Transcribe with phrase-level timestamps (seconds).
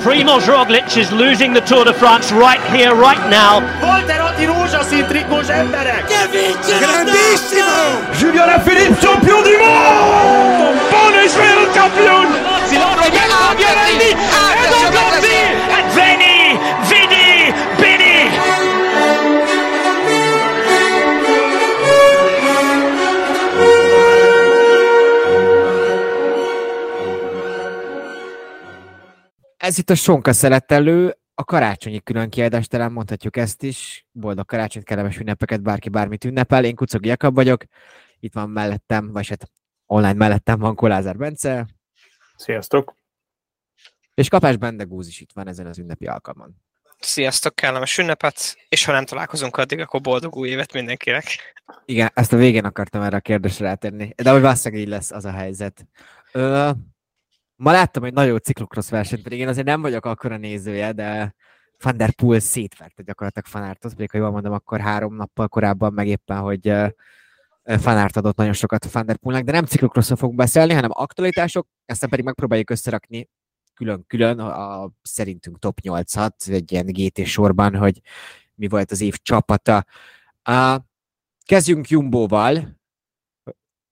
[0.00, 3.60] Primoz Roglic is losing the Tour de France right here, right now.
[3.82, 5.46] Walter Atti rózsaszín trikós!
[6.78, 7.74] Grandissimo!
[8.18, 10.78] Julien Alaphilippe, champion du monde!
[10.90, 12.26] Buon Israel champion!
[15.94, 16.33] Veni,
[29.64, 34.06] Ez itt a Sonka szeretelő, a karácsonyi külön kiadás, talán mondhatjuk ezt is.
[34.12, 36.64] Boldog karácsonyt, kellemes ünnepeket, bárki bármit ünnepel.
[36.64, 37.64] Én Kucogi Jakab vagyok,
[38.20, 39.50] itt van mellettem, vagy hát
[39.86, 41.66] online mellettem van Kolázár Bence,
[42.36, 42.94] Sziasztok!
[44.14, 46.54] és Kapás Bendegúz is itt van ezen az ünnepi alkalmon.
[46.98, 51.24] Sziasztok, kellemes ünnepet, és ha nem találkozunk addig, akkor boldog új évet mindenkinek.
[51.84, 55.24] Igen, ezt a végén akartam erre a kérdésre rátenni, de hogy valószínűleg így lesz az
[55.24, 55.86] a helyzet.
[56.32, 56.70] Ö,
[57.56, 61.34] ma láttam egy nagyon ciklokrosz versenyt, pedig én azért nem vagyok akkora nézője, de
[61.82, 66.06] Van der Poel szétverte gyakorlatilag Fanártot, pedig ha jól mondom, akkor három nappal korábban meg
[66.06, 66.72] éppen, hogy
[67.64, 72.10] Fanárt adott nagyon sokat Van der Poelnek, de nem ciklokroszról fogunk beszélni, hanem aktualitások, aztán
[72.10, 73.28] pedig megpróbáljuk összerakni
[73.74, 78.00] külön-külön a, a szerintünk top 8-at, egy ilyen GT sorban, hogy
[78.54, 79.84] mi volt az év csapata.
[80.48, 80.76] Uh,
[81.44, 82.82] kezdjünk Jumbo-val.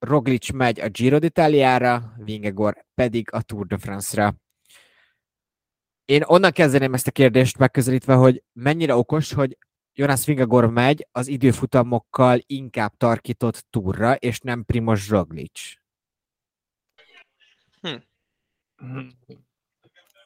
[0.03, 4.34] Roglic megy a Giro d'Italiára, Vingegor pedig a Tour de France-ra.
[6.05, 9.59] Én onnan kezdeném ezt a kérdést megközelítve, hogy mennyire okos, hogy
[9.92, 15.61] Jonas Vingegor megy az időfutamokkal inkább tarkított túrra, és nem Primoz Roglic.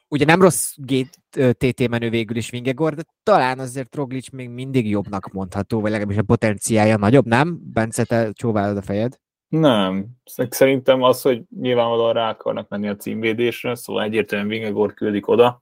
[0.07, 5.31] Ugye nem rossz GTT menő végül is Vingegor, de talán azért Roglic még mindig jobbnak
[5.31, 7.71] mondható, vagy legalábbis a potenciája nagyobb, nem?
[7.71, 9.19] Bence, te csóválod a fejed?
[9.47, 10.05] Nem.
[10.49, 15.61] Szerintem az, hogy nyilvánvalóan rá akarnak menni a címvédésre, szóval egyértelműen Vingegor küldik oda.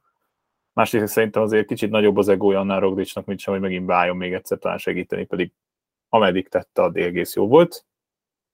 [0.73, 4.33] Másrészt szerintem azért kicsit nagyobb az egója annál Roglicnak, mint sem, hogy megint beálljon még
[4.33, 5.51] egyszer talán segíteni, pedig
[6.09, 7.85] ameddig tette, addig egész jó volt.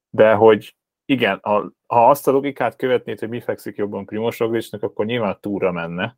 [0.10, 0.76] De hogy
[1.06, 5.38] igen, ha, ha azt a logikát követnéd, hogy mi fekszik jobban Primoz Roglicnak, akkor nyilván
[5.40, 6.18] túra menne.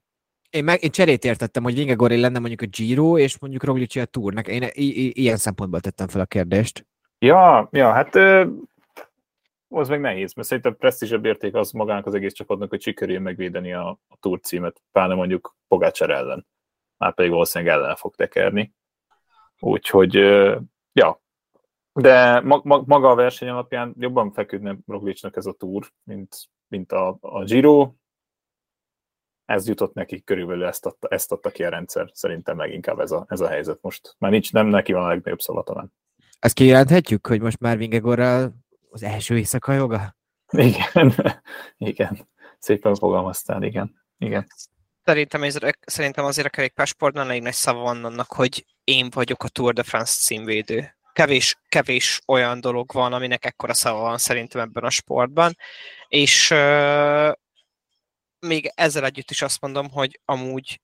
[0.50, 4.06] Én, meg, én cserét értettem, hogy Vingegoré lenne mondjuk a Giro, és mondjuk Roglic a
[4.06, 4.48] Tournak.
[4.48, 6.86] Én i- i- ilyen szempontból tettem fel a kérdést.
[7.20, 8.48] Ja, ja, hát ö,
[9.80, 13.74] az meg nehéz, mert szerintem presztízsebb érték az magának az egész csapatnak, hogy sikerüljön megvédeni
[13.74, 16.48] a, a Tour címet, pláne mondjuk Pogácsár ellen.
[16.98, 18.74] Már pedig valószínűleg ellen fog tekerni.
[19.60, 20.14] Úgyhogy,
[20.92, 21.22] ja,
[21.94, 26.36] de mag, mag, maga a verseny alapján jobban feküdne Roglicnak ez a Tour, mint,
[26.68, 27.94] mint a, a Giro.
[29.46, 32.10] Ez jutott neki körülbelül, ezt adta, ezt adta ki a rendszer.
[32.14, 34.16] Szerintem leginkább ez a, ez a helyzet most.
[34.18, 35.94] Már nincs, nem neki van a legnagyobb szava talán.
[36.40, 38.54] Ezt kijelenthetjük, hogy most már Vingegorral
[38.94, 40.16] az első éjszaka joga?
[40.52, 41.14] Igen,
[41.78, 42.30] igen.
[42.60, 44.06] Szépen fogalmaztál, igen.
[44.18, 44.48] igen.
[45.04, 49.48] Szerintem, ez, szerintem azért a kerékpársportban elég nagy szava van annak, hogy én vagyok a
[49.48, 50.96] Tour de France címvédő.
[51.14, 55.56] Kevés, kevés olyan dolog van, aminek ekkora szava van szerintem ebben a sportban,
[56.08, 57.34] és euh,
[58.40, 60.82] még ezzel együtt is azt mondom, hogy amúgy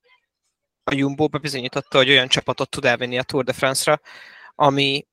[0.83, 3.99] a Jumbo bebizonyította, hogy olyan csapatot tud elvinni a Tour de France-ra,
[4.55, 5.07] ami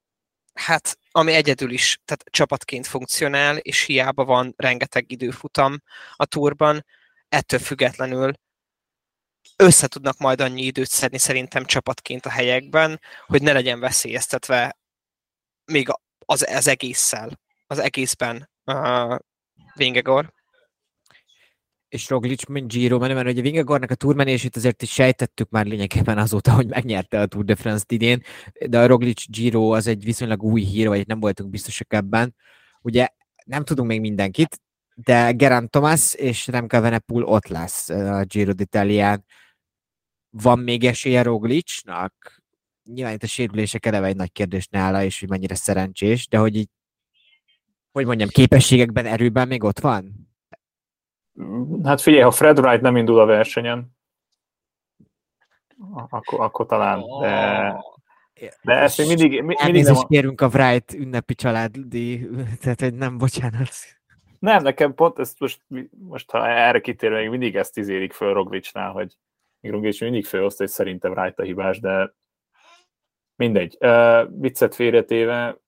[0.58, 6.84] hát ami egyedül is, tehát csapatként funkcionál, és hiába van rengeteg időfutam a túrban,
[7.28, 8.32] ettől függetlenül
[9.56, 14.78] össze tudnak majd annyi időt szedni szerintem csapatként a helyekben, hogy ne legyen veszélyeztetve
[15.64, 19.18] még az, az egésszel, az egészben uh,
[19.74, 20.32] Vingegor.
[21.88, 26.18] És Roglic, mint Giro menő, mert ugye Vingegornak a túrmenését azért is sejtettük már lényegében
[26.18, 28.22] azóta, hogy megnyerte a Tour de France-t idén,
[28.66, 32.34] de a Roglic Giro az egy viszonylag új hír, vagy nem voltunk biztosak ebben.
[32.80, 33.08] Ugye
[33.44, 34.60] nem tudunk még mindenkit,
[34.94, 39.18] de Gerant Thomas és Remco Evenepoel ott lesz a Giro d'Italián.
[40.30, 42.42] Van még esélye Roglicnak?
[42.84, 46.56] Nyilván itt a sérülések eleve egy nagy kérdés nála, és hogy mennyire szerencsés, de hogy
[46.56, 46.68] így,
[47.92, 50.28] hogy mondjam, képességekben, erőben még ott van?
[51.84, 53.96] Hát figyelj, ha Fred Wright nem indul a versenyen,
[56.08, 57.74] akkor, akkor talán, de,
[58.62, 60.06] de ezt még mindig, mindig Elnézést nem...
[60.08, 62.28] kérünk a Wright ünnepi családi,
[62.60, 63.68] tehát hogy nem, bocsánat.
[64.38, 65.62] Nem, nekem pont ezt most,
[66.08, 69.16] most ha erre kitérve, még mindig ezt izélik föl Roglicnál, hogy
[69.60, 72.14] Roglic mindig főoszta, hogy szerintem Wright a hibás, de
[73.36, 73.76] mindegy.
[73.80, 75.58] Uh, viccet félretéve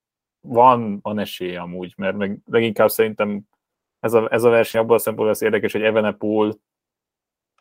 [0.41, 3.47] van, van esély amúgy, mert meg leginkább szerintem
[4.00, 6.58] ez a, ez a verseny abban a szempontból lesz érdekes, hogy Evenepoel,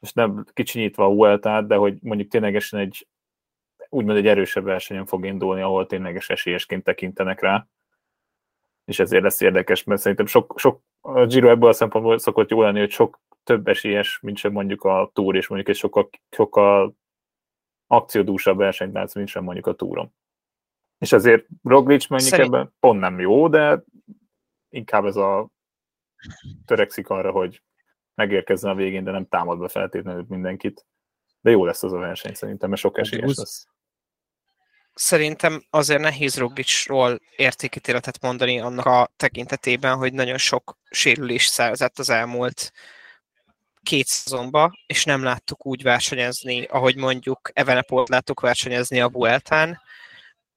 [0.01, 3.07] és nem kicsinyítve a Vueltát, de hogy mondjuk ténylegesen egy
[3.89, 7.67] úgymond egy erősebb versenyen fog indulni, ahol tényleges esélyesként tekintenek rá.
[8.85, 12.61] És ezért lesz érdekes, mert szerintem sok, sok a Giro ebből a szempontból szokott jó
[12.61, 16.95] lenni, hogy sok több esélyes, mint sem mondjuk a túr, és mondjuk egy sokkal, sokkal
[17.87, 20.13] akciódúsabb versenyt látsz, mint sem mondjuk a túron.
[20.97, 22.53] És azért Roglic mondjuk Szerint...
[22.53, 23.83] ebben pont nem jó, de
[24.69, 25.49] inkább ez a
[26.65, 27.61] törekszik arra, hogy
[28.15, 30.85] megérkezzen a végén, de nem támad be feltétlenül mindenkit.
[31.41, 33.67] De jó lesz az a verseny szerintem, mert sok esélyes lesz.
[34.93, 42.09] Szerintem azért nehéz Roglicról értékítéletet mondani annak a tekintetében, hogy nagyon sok sérülés szerzett az
[42.09, 42.71] elmúlt
[43.83, 49.81] két szezonba, és nem láttuk úgy versenyezni, ahogy mondjuk Evenepolt láttuk versenyezni a Vueltán,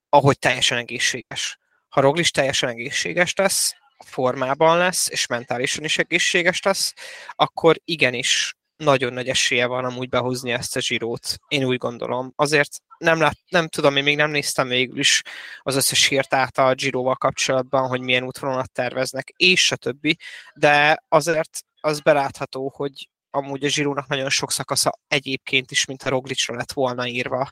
[0.09, 1.59] ahogy teljesen egészséges.
[1.89, 6.93] Ha Roglic teljesen egészséges lesz, formában lesz, és mentálisan is egészséges lesz,
[7.35, 11.37] akkor igenis nagyon nagy esélye van amúgy behozni ezt a zsírót.
[11.47, 12.33] Én úgy gondolom.
[12.35, 15.21] Azért nem, lát, nem tudom, én még nem néztem végül is
[15.59, 20.17] az összes hírt át a Giroval kapcsolatban, hogy milyen útvonalat terveznek, és a többi,
[20.55, 26.09] de azért az belátható, hogy amúgy a Zsirónak nagyon sok szakasza egyébként is, mint a
[26.09, 27.49] Roglicra lett volna írva.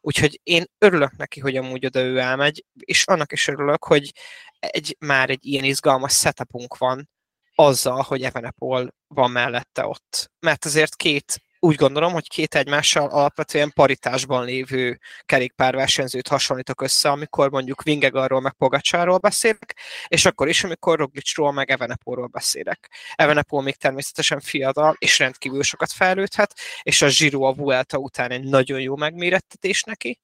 [0.00, 4.12] Úgyhogy én örülök neki, hogy amúgy oda ő elmegy, és annak is örülök, hogy
[4.58, 7.08] egy, már egy ilyen izgalmas setupunk van
[7.54, 10.30] azzal, hogy Evenepol van mellette ott.
[10.40, 17.50] Mert azért két úgy gondolom, hogy két egymással alapvetően paritásban lévő kerékpárversenyzőt hasonlítok össze, amikor
[17.50, 19.76] mondjuk Vingegarról meg Pogacsáról beszélek,
[20.08, 22.90] és akkor is, amikor Roglicról meg Evenepolról beszélek.
[23.14, 28.44] Evenepol még természetesen fiatal, és rendkívül sokat fejlődhet, és a Giro a Vuelta után egy
[28.44, 30.20] nagyon jó megmérettetés neki,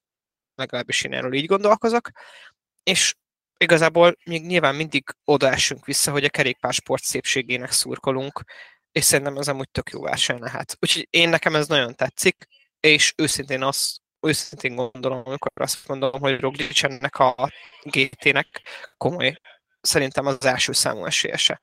[0.55, 2.09] legalábbis én erről így gondolkozok,
[2.83, 3.15] és
[3.57, 8.43] igazából még nyilván mindig odaessünk vissza, hogy a kerékpársport szépségének szurkolunk,
[8.95, 10.77] és szerintem ez amúgy tök jó verseny lehet.
[10.81, 12.47] Úgyhogy én nekem ez nagyon tetszik,
[12.79, 17.51] és őszintén azt őszintén gondolom, amikor azt mondom, hogy Roglic ennek a
[17.83, 18.61] GT-nek
[18.97, 19.37] komoly,
[19.81, 21.61] szerintem az első számú esélyese.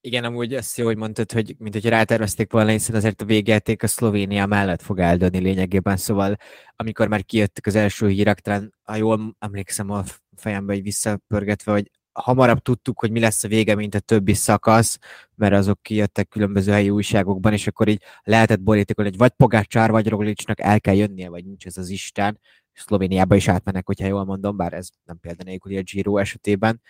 [0.00, 3.82] Igen, amúgy ezt jó, hogy mondtad, hogy mint hogy rátervezték volna, hiszen azért a végjáték
[3.82, 6.36] a Szlovénia mellett fog eldönni lényegében, szóval
[6.76, 10.02] amikor már kijöttek az első hírek, talán, ha jól emlékszem a
[10.36, 14.98] fejembe, hogy visszapörgetve, hogy hamarabb tudtuk, hogy mi lesz a vége, mint a többi szakasz,
[15.34, 20.08] mert azok kijöttek különböző helyi újságokban, és akkor így lehetett borítékolni, hogy vagy Pogácsár, vagy
[20.08, 22.40] Roglicsnak el kell jönnie, vagy nincs ez az Isten.
[22.72, 26.82] Szlovéniába is átmennek, hogyha jól mondom, bár ez nem példanélküli a Giro esetében.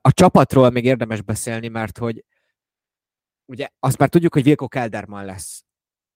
[0.00, 2.24] A csapatról még érdemes beszélni, mert hogy
[3.44, 5.64] ugye azt már tudjuk, hogy Vilko Kelderman lesz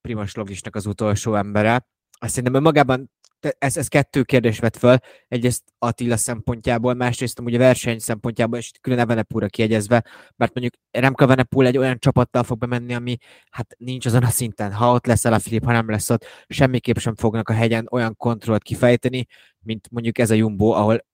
[0.00, 1.86] Primoz Loglisnak az utolsó embere.
[2.18, 3.10] Azt szerintem önmagában
[3.58, 4.96] ez, ez kettő kérdés vett föl.
[5.28, 10.04] Egyrészt Attila szempontjából, másrészt a verseny szempontjából, és külön Evenepúra kiegyezve,
[10.36, 13.16] mert mondjuk Remka Venepul egy olyan csapattal fog bemenni, ami
[13.50, 14.72] hát nincs azon a szinten.
[14.72, 18.16] Ha ott lesz a Filip, ha nem lesz ott, semmiképp sem fognak a hegyen olyan
[18.16, 19.26] kontrollt kifejteni,
[19.58, 21.04] mint mondjuk ez a Jumbo, ahol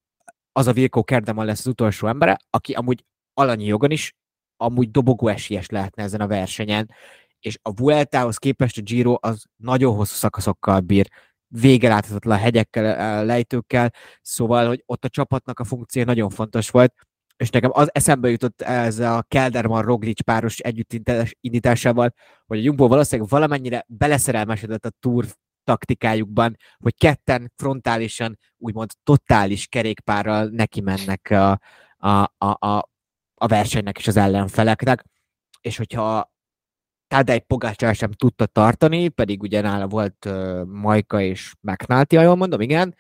[0.53, 4.15] az a Vilko Kerdeman lesz az utolsó embere, aki amúgy alanyi jogon is,
[4.57, 6.91] amúgy dobogó esélyes lehetne ezen a versenyen,
[7.41, 11.09] és a Vueltához képest a Giro az nagyon hosszú szakaszokkal bír,
[11.61, 16.95] vége láthatatlan hegyekkel, lejtőkkel, szóval, hogy ott a csapatnak a funkció nagyon fontos volt,
[17.37, 22.15] és nekem az eszembe jutott ez a Kelderman Roglic páros együttindításával,
[22.47, 25.27] hogy a Jumbo valószínűleg valamennyire beleszerelmesedett a túr
[25.65, 31.51] taktikájukban, hogy ketten frontálisan, úgymond totális kerékpárral neki mennek a,
[31.97, 32.89] a, a, a,
[33.35, 35.05] a versenynek és az ellenfeleknek,
[35.61, 36.32] és hogyha
[37.13, 42.61] Tadej Pogácsár sem tudta tartani, pedig ugye nála volt uh, Majka és McNulty, jól mondom,
[42.61, 42.95] igen,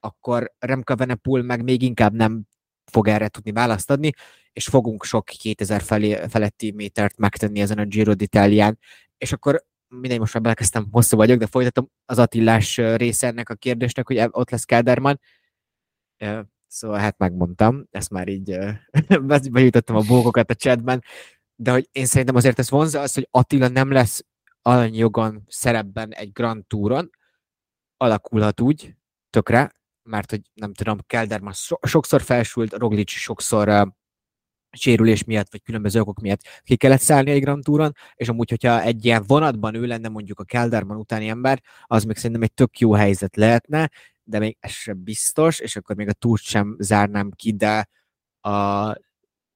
[0.00, 2.42] akkor Remka Venepul meg még inkább nem
[2.84, 4.10] fog erre tudni választ adni,
[4.52, 8.78] és fogunk sok 2000 felé, feletti métert megtenni ezen a Giro d'Italián,
[9.18, 13.54] és akkor mindegy, most már belekezdtem, hosszú vagyok, de folytatom az Attillás része ennek a
[13.54, 15.20] kérdésnek, hogy ott lesz Kelderman.
[16.66, 18.58] Szóval hát megmondtam, ezt már így
[19.50, 21.02] bejutottam a bókokat a chatben,
[21.56, 24.24] de hogy én szerintem azért ez vonza az, hogy Attila nem lesz
[24.62, 27.10] alanyjogon szerepben egy Grand Touron,
[27.96, 28.94] alakulhat úgy,
[29.30, 29.70] tökre,
[30.02, 33.88] mert hogy nem tudom, Kelderman so- sokszor felsült, Roglic sokszor uh,
[34.76, 38.82] sérülés miatt, vagy különböző okok miatt ki kellett szállni egy Grand Touron, és amúgy, hogyha
[38.82, 42.78] egy ilyen vonatban ő lenne mondjuk a Kelderman utáni ember, az még szerintem egy tök
[42.78, 43.90] jó helyzet lehetne,
[44.22, 47.88] de még ez sem biztos, és akkor még a túrt sem zárnám ki, de
[48.40, 48.94] a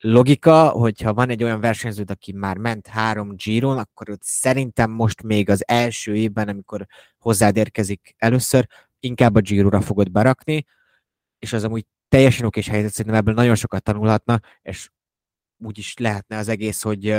[0.00, 5.22] logika, hogyha van egy olyan versenyződ, aki már ment három Giron, akkor ott szerintem most
[5.22, 6.86] még az első évben, amikor
[7.18, 8.66] hozzád érkezik először,
[9.00, 10.64] inkább a Giro-ra fogod berakni,
[11.38, 14.90] és az amúgy teljesen okés helyzet, szerintem ebből nagyon sokat tanulhatna, és
[15.64, 17.16] úgy is lehetne az egész, hogy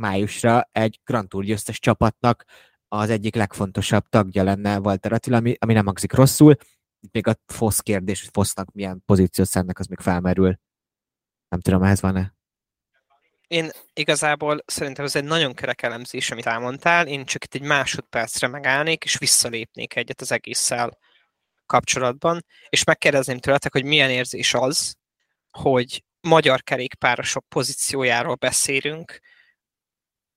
[0.00, 2.44] májusra egy Grand Tour győztes csapatnak
[2.88, 6.56] az egyik legfontosabb tagja lenne Walter Attila, ami, ami nem hangzik rosszul.
[7.00, 10.58] Itt még a FOSZ kérdés, hogy FOSZ-nak milyen pozíciót szennek, az még felmerül.
[11.48, 12.36] Nem tudom, ehhez van-e?
[13.46, 18.46] Én igazából szerintem ez egy nagyon kerek elemzés, amit elmondtál, én csak itt egy másodpercre
[18.48, 20.98] megállnék, és visszalépnék egyet az egésszel
[21.66, 24.96] kapcsolatban, és megkérdezném tőletek, hogy milyen érzés az,
[25.50, 29.20] hogy magyar kerékpárosok pozíciójáról beszélünk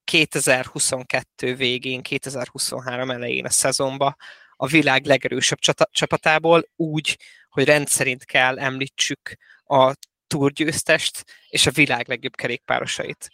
[0.04, 4.16] 2022 végén, 2023 elején a szezonba,
[4.56, 5.60] a világ legerősebb
[5.92, 7.18] csapatából úgy,
[7.50, 9.94] hogy rendszerint kell említsük a
[10.32, 13.30] túrgyőztest és a világ legjobb kerékpárosait.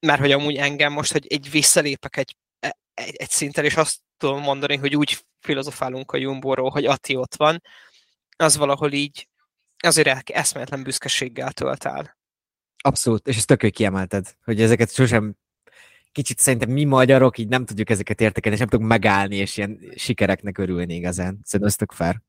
[0.00, 2.36] Mert hogy amúgy engem most, hogy egy visszalépek egy,
[2.94, 7.34] egy, egy szinten, és azt tudom mondani, hogy úgy filozofálunk a Jumbo-ról, hogy Ati ott
[7.34, 7.62] van,
[8.36, 9.28] az valahol így
[9.78, 12.16] azért eszméletlen büszkeséggel tölt el.
[12.76, 15.36] Abszolút, és ezt tök kiemelted, hogy ezeket sosem
[16.12, 19.78] kicsit szerintem mi magyarok így nem tudjuk ezeket értekelni, és nem tudunk megállni, és ilyen
[19.96, 21.40] sikereknek örülni igazán.
[21.42, 22.20] Szerintem ez tök fair.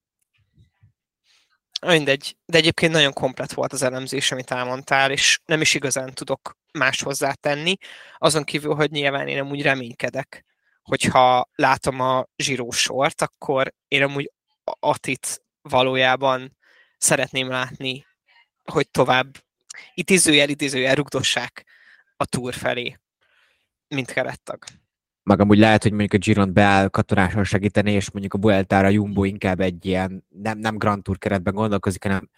[1.85, 6.57] Mindegy, de egyébként nagyon komplet volt az elemzés, amit elmondtál, és nem is igazán tudok
[6.71, 7.75] más hozzátenni,
[8.17, 10.45] azon kívül, hogy nyilván én amúgy reménykedek,
[10.81, 14.31] hogyha látom a zsírósort, akkor én amúgy
[14.79, 16.57] Atit valójában
[16.97, 18.05] szeretném látni,
[18.63, 19.37] hogy tovább
[19.93, 21.65] idézőjel, idézőjel rugdossák
[22.17, 22.99] a túr felé,
[23.87, 24.63] mint kerettag.
[25.23, 29.23] Meg amúgy lehet, hogy mondjuk a Giron beáll katonáson segíteni, és mondjuk a Bueltára Jumbo
[29.23, 32.29] inkább egy ilyen, nem, nem Grand Tour keretben gondolkozik, hanem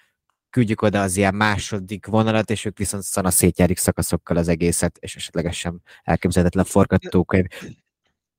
[0.50, 5.16] küldjük oda az ilyen második vonalat, és ők viszont szana szétjárik szakaszokkal az egészet, és
[5.16, 7.46] esetlegesen elképzelhetetlen forgatókönyv.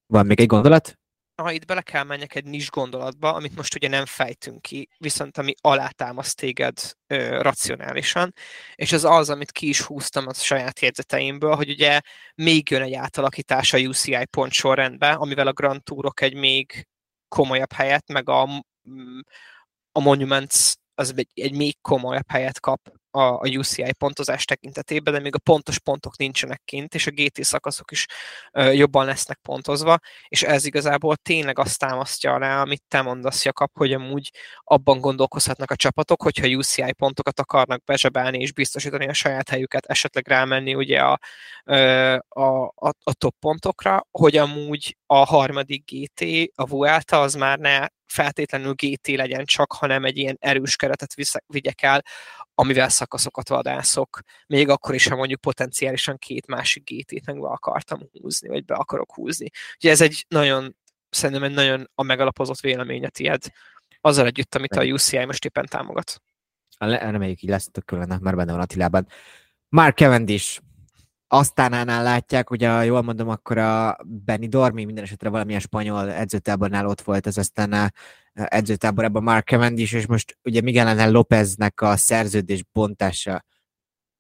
[0.07, 0.99] Van még egy gondolat?
[1.37, 5.39] Ha itt bele kell menjek egy nis gondolatba, amit most ugye nem fejtünk ki, viszont
[5.39, 8.33] ami alátámaszt téged ö, racionálisan,
[8.75, 12.01] és az az, amit ki is húztam a saját jegyzeteimből, hogy ugye
[12.35, 16.87] még jön egy átalakítás a UCI pont sorrendbe, amivel a Grand Tourok egy még
[17.29, 18.43] komolyabb helyet, meg a,
[19.93, 25.21] a Monuments az egy, egy még komolyabb helyet kap a, a UCI pontozás tekintetében, de
[25.21, 28.07] még a pontos pontok nincsenek kint, és a GT szakaszok is
[28.53, 33.71] ö, jobban lesznek pontozva, és ez igazából tényleg azt támasztja alá, amit te mondasz, Jakab,
[33.75, 34.31] hogy amúgy
[34.65, 40.29] abban gondolkozhatnak a csapatok, hogyha UCI pontokat akarnak bezsebelni és biztosítani a saját helyüket, esetleg
[40.29, 41.19] rámenni ugye a,
[42.29, 47.87] a, a, a top pontokra, hogy amúgy a harmadik GT, a Vuelta az már ne
[48.07, 51.15] feltétlenül GT legyen csak, hanem egy ilyen erős keretet
[51.47, 52.03] vigyek el,
[52.59, 58.01] amivel szakaszokat vadászok, még akkor is, ha mondjuk potenciálisan két másik GT-t meg be akartam
[58.13, 59.49] húzni, vagy be akarok húzni.
[59.77, 60.77] Ugye ez egy nagyon,
[61.11, 63.43] szerintem egy nagyon a megalapozott véleménye tied,
[64.01, 66.23] azzal együtt, amit a UCI most éppen támogat.
[66.79, 69.07] Reméljük így lesz, tök már benne van Attilában.
[69.69, 70.61] Mark Cavendish,
[71.29, 77.01] Aztánánál látják, ugye jól mondom, akkor a Benny Dormi minden esetre valamilyen spanyol edzőtábornál ott
[77.01, 77.93] volt az aztán
[78.45, 83.45] edzőtáborában Mark Cavendish, és most ugye Miguel Ángel Lópeznek a szerződés bontása,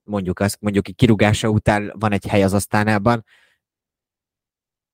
[0.02, 3.24] mondjuk azt, mondjuk kirúgása után van egy hely az asztánában.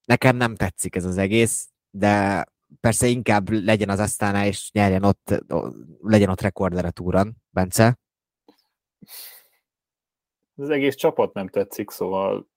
[0.04, 2.44] Nekem nem tetszik ez az egész, de
[2.80, 5.44] persze inkább legyen az asztánál, és nyerjen ott,
[6.00, 8.00] legyen ott rekorder a túron, Bence
[10.56, 12.48] az egész csapat nem tetszik, szóval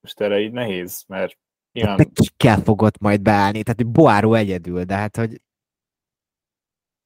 [0.00, 1.38] most erre így nehéz, mert
[1.72, 1.96] nyilván...
[1.96, 2.04] De
[2.36, 5.40] kell fogott majd beállni, tehát hogy Boáró egyedül, de hát, hogy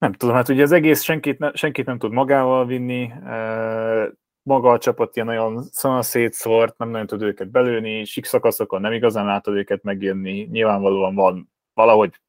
[0.07, 3.13] nem tudom, hát ugye az egész senkit, ne, senkit nem tud magával vinni,
[4.43, 9.27] maga a csapat ilyen nagyon szana szétszórt, nem nagyon tud őket belőni, sikszakaszokon nem igazán
[9.27, 12.21] látod őket megjönni, nyilvánvalóan van valahogy,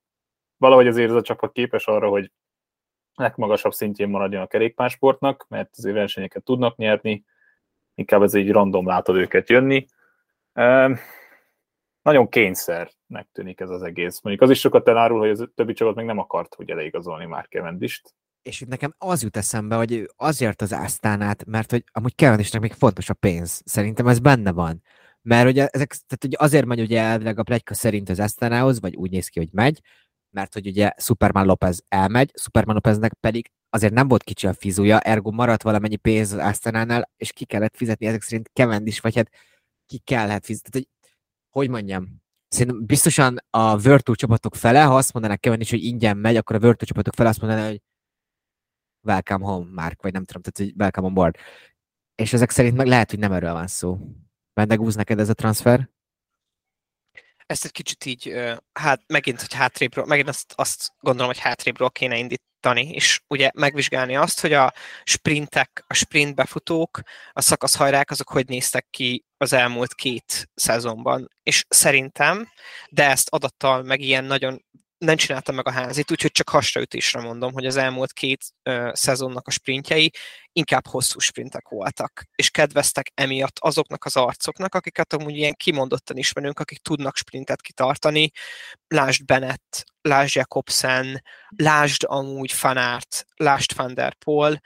[0.58, 2.32] valahogy azért ez a csapat képes arra, hogy
[3.16, 7.26] legmagasabb szintjén maradjon a kerékpársportnak, mert azért versenyeket tudnak nyerni,
[7.96, 9.86] inkább ez így random látod őket jönni.
[12.02, 12.97] Nagyon kényszernek
[13.34, 14.22] tűnik ez az egész.
[14.22, 17.48] Mondjuk az is sokat elárul, hogy az többi csapat még nem akart, hogy leigazolni már
[17.48, 18.16] Kevendist.
[18.42, 22.74] És itt nekem az jut eszembe, hogy azért az Ásztánát, mert hogy amúgy Kevendisnek még
[22.74, 23.62] fontos a pénz.
[23.66, 24.82] Szerintem ez benne van.
[25.22, 28.96] Mert ugye, ezek, tehát ugye azért megy ugye elvileg a plegyka szerint az Esztánához, vagy
[28.96, 29.82] úgy néz ki, hogy megy,
[30.30, 35.00] mert hogy ugye Superman Lopez elmegy, Superman Lopeznek pedig azért nem volt kicsi a fizúja,
[35.00, 39.30] ergo maradt valamennyi pénz az Astonánál, és ki kellett fizetni ezek szerint is, vagy hát
[39.86, 40.70] ki kellett fizetni.
[40.70, 41.12] Tehát, hogy,
[41.50, 46.36] hogy mondjam, szerintem biztosan a Virtu csapatok fele, ha azt mondanák is, hogy ingyen megy,
[46.36, 47.82] akkor a Virtu csapatok fele azt mondaná, hogy
[49.02, 51.36] welcome home, Mark, vagy nem tudom, tehát hogy welcome on board.
[52.16, 53.98] És ezek szerint meg lehet, hogy nem erről van szó.
[54.54, 55.90] Vendegúz neked ez a transfer?
[57.48, 58.34] ezt egy kicsit így,
[58.74, 62.18] hát megint, hogy hátrébről, megint azt, azt gondolom, hogy hátrébről kéne
[62.58, 64.74] indítani, és ugye megvizsgálni azt, hogy a
[65.04, 67.00] sprintek, a sprint befutók,
[67.32, 71.30] a szakaszhajrák, azok hogy néztek ki az elmúlt két szezonban.
[71.44, 72.48] És szerintem,
[72.90, 74.66] de ezt adattal, meg ilyen nagyon
[74.98, 79.48] nem csináltam meg a házit, úgyhogy csak hasraütésre mondom, hogy az elmúlt két ö, szezonnak
[79.48, 80.12] a sprintjei
[80.52, 86.60] inkább hosszú sprintek voltak, és kedveztek emiatt azoknak az arcoknak, akiket amúgy ilyen kimondottan ismerünk,
[86.60, 88.32] akik tudnak sprintet kitartani,
[88.88, 91.24] lásd Bennett, lásd Jakobsen,
[91.56, 94.62] lásd amúgy Fanart, lásd Van der Poel,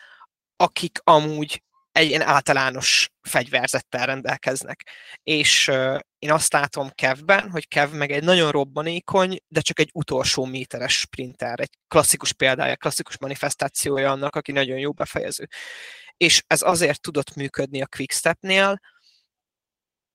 [0.56, 4.90] akik amúgy egy ilyen általános fegyverzettel rendelkeznek.
[5.24, 5.72] És
[6.22, 11.00] én azt látom Kevben, hogy Kev meg egy nagyon robbanékony, de csak egy utolsó méteres
[11.00, 15.48] sprinter, egy klasszikus példája, klasszikus manifestációja annak, aki nagyon jó befejező.
[16.18, 18.80] És ez azért tudott működni a Quickstepnél,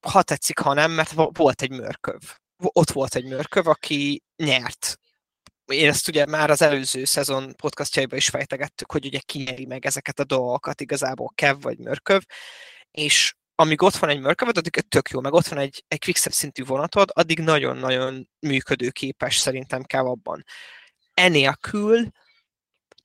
[0.06, 2.20] ha tetszik, ha nem, mert volt egy mörköv.
[2.56, 4.98] Ott volt egy mörköv, aki nyert
[5.72, 10.18] én ezt ugye már az előző szezon podcastjaiban is fejtegettük, hogy ugye kinyeri meg ezeket
[10.18, 12.22] a dolgokat igazából Kev vagy Mörköv,
[12.90, 16.32] és amíg ott van egy mörköved, addig tök jó, meg ott van egy, egy quickstep
[16.32, 20.44] szintű vonatod, addig nagyon-nagyon működőképes szerintem kell abban.
[21.14, 22.10] Enélkül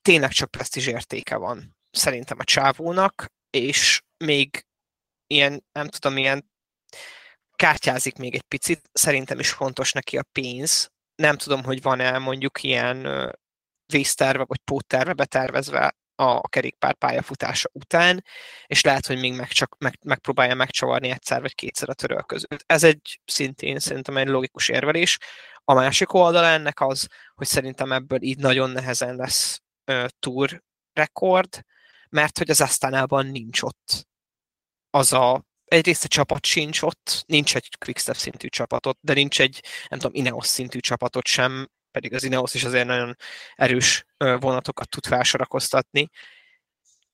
[0.02, 4.66] tényleg csak presztízs értéke van szerintem a csávónak, és még
[5.26, 6.50] ilyen, nem tudom, ilyen
[7.56, 12.62] kártyázik még egy picit, szerintem is fontos neki a pénz, nem tudom, hogy van-e mondjuk
[12.62, 13.06] ilyen
[13.86, 18.24] vészterve vagy pótterve betervezve a kerékpár pályafutása után,
[18.66, 22.64] és lehet, hogy még meg csak, meg, megpróbálja megcsavarni egyszer vagy kétszer a törölközőt.
[22.66, 25.18] Ez egy szintén szerintem egy logikus érvelés.
[25.64, 30.62] A másik oldala ennek az, hogy szerintem ebből így nagyon nehezen lesz uh, tour
[30.92, 31.64] rekord,
[32.10, 34.06] mert hogy az Asztánában nincs ott
[34.90, 39.64] az a egyrészt a csapat sincs ott, nincs egy Quickstep szintű csapatot, de nincs egy,
[39.88, 43.16] nem tudom, Ineos szintű csapatot sem, pedig az Ineos is azért nagyon
[43.54, 46.10] erős vonatokat tud felsorakoztatni,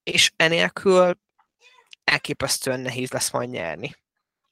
[0.02, 1.18] és enélkül
[2.04, 3.96] elképesztően nehéz lesz majd nyerni.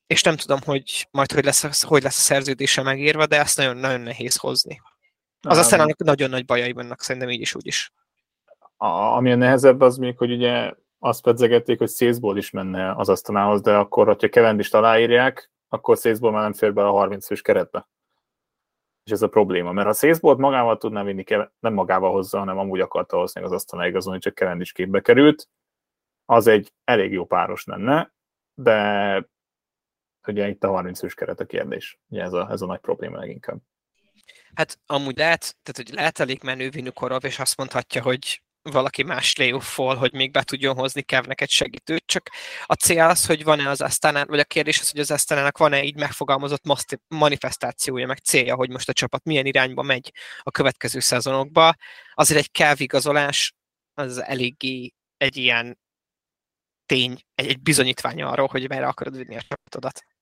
[0.06, 4.00] És nem tudom, hogy majd hogy lesz, hogy lesz a szerződése megírva, de ezt nagyon-nagyon
[4.00, 4.80] nehéz hozni.
[5.40, 7.92] Az aztán nagyon nagy bajai vannak, szerintem így is úgy is.
[8.76, 13.08] A, ami a nehezebb az még, hogy ugye azt pedzegették, hogy Szészból is menne az
[13.08, 17.42] asztalához, de akkor, hogyha Kevendist aláírják, akkor Szészból már nem fér be a 30 fős
[17.42, 17.88] keretbe.
[19.06, 21.24] És ez a probléma, mert ha Szészbolt magával tudná vinni,
[21.58, 25.48] nem magával hozza, hanem amúgy akarta hozni az asztalá igazolni, csak Kevendis képbe került,
[26.24, 28.12] az egy elég jó páros lenne,
[28.54, 29.28] de
[30.26, 31.98] ugye itt a 30 fős keret a kérdés.
[32.08, 33.58] Ugye ez a, ez a nagy probléma leginkább.
[34.54, 39.36] Hát amúgy lehet, tehát hogy lehet elég menő Vinukorov, és azt mondhatja, hogy valaki más
[39.36, 42.30] layoff hogy még be tudjon hozni Kevnek egy segítőt, csak
[42.64, 45.82] a cél az, hogy van-e az Asztánán, vagy a kérdés az, hogy az Asztánának van-e
[45.82, 46.62] így megfogalmazott
[47.08, 51.74] manifestációja, meg célja, hogy most a csapat milyen irányba megy a következő szezonokba.
[52.14, 53.54] Azért egy Kev igazolás
[53.94, 55.78] az eléggé egy ilyen
[56.86, 60.15] tény, egy, egy bizonyítvány arról, hogy merre akarod vinni a csapatodat.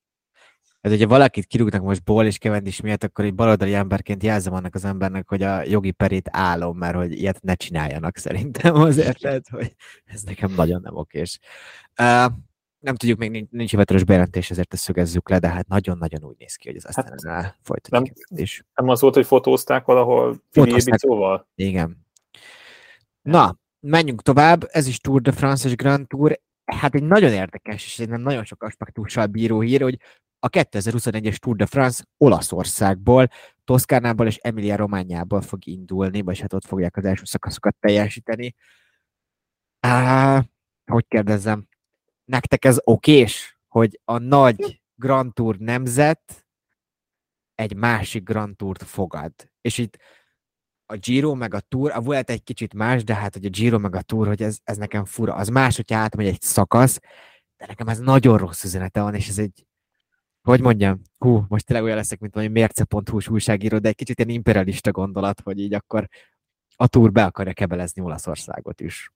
[0.85, 4.75] Ez hogyha valakit kirúgnak most ból és kevendis miatt, akkor egy baloldali emberként jelzem annak
[4.75, 9.49] az embernek, hogy a jogi perét állom, mert hogy ilyet ne csináljanak szerintem azért, tehát,
[9.49, 11.38] hogy ez nekem nagyon nem okés.
[12.01, 12.33] Uh,
[12.79, 16.37] nem tudjuk, még nincs, nincs hivatalos bejelentés, ezért ezt szögezzük le, de hát nagyon-nagyon úgy
[16.38, 18.14] néz ki, hogy ez aztán hát, folytatjuk.
[18.29, 18.64] Nem, is.
[18.75, 20.83] nem az volt, hogy fotózták valahol Fili
[21.55, 22.07] Igen.
[23.23, 27.85] Na, menjünk tovább, ez is Tour de France és Grand Tour, hát egy nagyon érdekes,
[27.85, 29.99] és egy nagyon sok aspektussal bíró hír, hogy
[30.45, 33.29] a 2021-es Tour de France Olaszországból,
[33.65, 38.55] Toszkánából és Emilia Rományából fog indulni, vagy hát ott fogják az első szakaszokat teljesíteni.
[39.81, 40.45] Á,
[40.85, 41.69] hogy kérdezzem,
[42.25, 46.47] nektek ez okés, hogy a nagy Grand Tour nemzet
[47.55, 49.33] egy másik Grand Tourt fogad.
[49.61, 49.99] És itt
[50.87, 53.79] a Giro meg a Tour, a volt egy kicsit más, de hát hogy a Giro
[53.79, 55.35] meg a Tour, hogy ez, ez nekem fura.
[55.35, 56.99] Az más, hogyha átmegy egy szakasz,
[57.57, 59.67] de nekem ez nagyon rossz üzenete van, és ez egy
[60.45, 64.31] hogy mondjam, hú, most tényleg olyan leszek, mint valami mérce.hu újságíró, de egy kicsit ilyen
[64.31, 66.09] imperialista gondolat, hogy így akkor
[66.77, 69.13] a túr be akarja kebelezni Olaszországot is.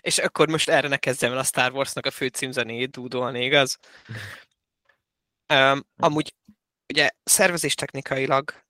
[0.00, 3.78] És akkor most erre ne kezdjem el a Star Wars-nak a főcímzenéjét dúdolni, igaz?
[5.52, 6.34] Um, amúgy
[6.92, 8.64] ugye szervezés technikailag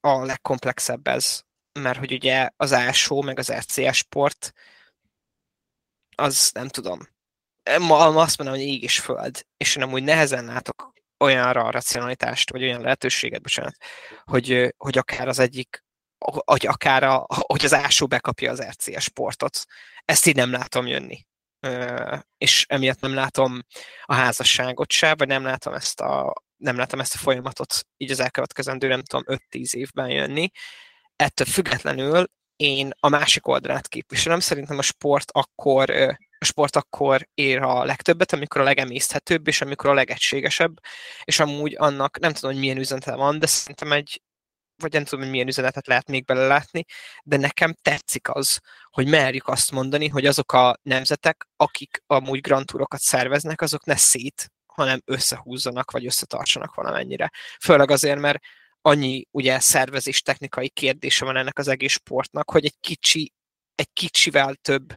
[0.00, 4.52] a legkomplexebb ez, mert hogy ugye az ASO meg az RCS sport
[6.14, 7.08] az nem tudom,
[7.78, 12.50] ma azt mondom, hogy ég és föld, és én amúgy nehezen látok olyanra a racionalitást,
[12.50, 13.76] vagy olyan lehetőséget, bocsánat,
[14.24, 15.84] hogy, hogy akár az egyik,
[16.44, 19.64] hogy akár a, hogy az ásó bekapja az RCS sportot.
[20.04, 21.26] Ezt így nem látom jönni.
[22.38, 23.62] És emiatt nem látom
[24.02, 28.20] a házasságot se, vagy nem látom ezt a, nem látom ezt a folyamatot így az
[28.20, 30.50] elkövetkezendő, nem tudom, 5-10 évben jönni.
[31.16, 32.26] Ettől függetlenül
[32.56, 34.40] én a másik oldalát képviselem.
[34.40, 39.94] Szerintem a sport akkor sport akkor ér a legtöbbet, amikor a legemészthetőbb, és amikor a
[39.94, 40.76] legegységesebb,
[41.24, 44.22] és amúgy annak nem tudom, hogy milyen üzenete van, de szerintem egy,
[44.76, 46.84] vagy nem tudom, hogy milyen üzenetet lehet még belelátni,
[47.24, 52.66] de nekem tetszik az, hogy merjük azt mondani, hogy azok a nemzetek, akik amúgy Grand
[52.66, 57.30] Tourokat szerveznek, azok ne szét, hanem összehúzzanak, vagy összetartsanak valamennyire.
[57.60, 58.38] Főleg azért, mert
[58.80, 63.32] annyi ugye szervezés technikai kérdése van ennek az egész sportnak, hogy egy kicsi,
[63.76, 64.94] egy kicsivel több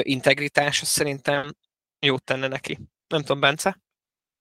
[0.00, 1.50] integritás, szerintem
[1.98, 2.78] jót tenne neki.
[3.08, 3.80] Nem tudom, Bence?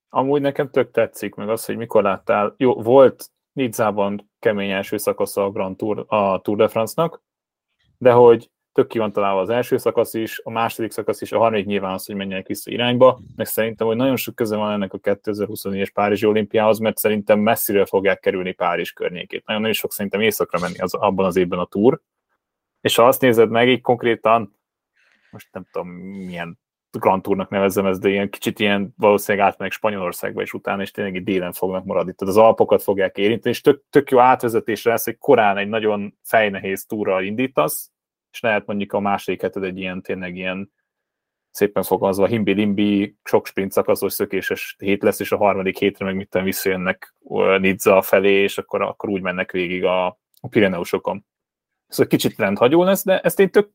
[0.10, 2.54] Amúgy nekem tök tetszik, meg az, hogy mikor láttál.
[2.58, 7.24] Jó, volt Nizzában kemény első szakasza a Grand Tour, a Tour de France-nak,
[7.98, 11.38] de hogy tök ki van találva az első szakasz is, a második szakasz is, a
[11.38, 14.94] harmadik nyilván az, hogy menjenek vissza irányba, meg szerintem, hogy nagyon sok köze van ennek
[14.94, 19.46] a 2024-es Párizsi olimpiához, mert szerintem messziről fogják kerülni Párizs környékét.
[19.46, 22.02] Nagyon, nagyon sok szerintem északra menni az, abban az évben a túr,
[22.82, 24.60] és ha azt nézed meg, így konkrétan,
[25.32, 26.60] most nem tudom milyen
[27.00, 31.24] Grand Tournak nevezzem ezt, de ilyen kicsit ilyen valószínűleg átmenek Spanyolországba, és utána és tényleg
[31.24, 32.13] délen fognak maradni.
[32.13, 36.17] Tehát az Alpokat fogják érinteni, és tök, tök jó átvezetésre lesz, hogy korán egy nagyon
[36.24, 37.91] fejnehéz túra indítasz,
[38.32, 40.72] és lehet mondjuk a második heted egy ilyen tényleg ilyen
[41.52, 46.44] szépen fogalmazva himbi-limbi, sok sprint szakaszos szökéses hét lesz, és a harmadik hétre meg mitten
[46.44, 47.15] visszajönnek
[47.60, 50.06] Nizza felé, és akkor, akkor úgy mennek végig a,
[50.41, 51.26] a Pireneusokon.
[51.91, 53.69] Ez egy kicsit rendhagyó lesz, de ezt én tök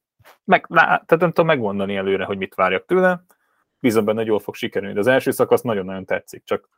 [0.45, 3.25] meg, tehát nem tudom megmondani előre, hogy mit várjak tőle.
[3.81, 4.95] Bízom benne, hogy jól fog sikerülni.
[4.95, 6.69] De az első szakasz nagyon-nagyon tetszik, csak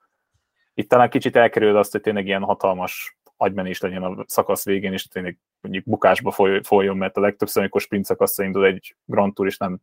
[0.74, 5.06] itt talán kicsit elkerül azt, hogy tényleg ilyen hatalmas agymenés legyen a szakasz végén, és
[5.06, 9.48] tényleg mondjuk bukásba foly, folyjon, mert a legtöbbször, amikor sprint szakaszra indul egy Grand Tour,
[9.48, 9.80] és nem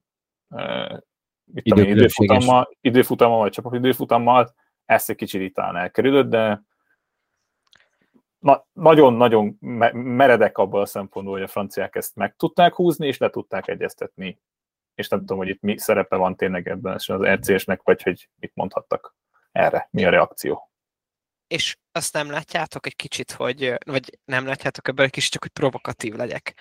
[0.47, 0.99] uh,
[1.43, 4.53] mit tudom, időfutammal, időfutammal, vagy csak időfutammal,
[4.85, 6.63] ezt egy kicsit itt talán elkerülött, de
[8.45, 9.57] na, nagyon-nagyon
[9.93, 14.39] meredek abban a szempontból, hogy a franciák ezt meg tudták húzni, és le tudták egyeztetni.
[14.95, 18.51] És nem tudom, hogy itt mi szerepe van tényleg ebben az RCS-nek, vagy hogy mit
[18.55, 19.15] mondhattak
[19.51, 20.69] erre, mi a reakció
[21.47, 25.51] és azt nem látjátok egy kicsit, hogy, vagy nem látjátok ebből egy kicsit, csak hogy
[25.51, 26.57] provokatív legyek,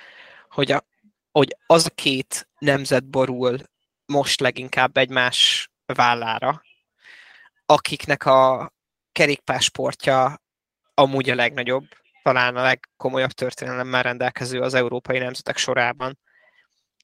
[0.48, 0.86] hogy, a,
[1.30, 3.58] hogy az a két nemzet borul
[4.06, 6.62] most leginkább egymás vállára,
[7.66, 8.72] akiknek a
[9.12, 10.42] kerékpásportja
[10.94, 11.84] amúgy a legnagyobb,
[12.22, 16.18] talán a legkomolyabb történelemmel rendelkező az európai nemzetek sorában,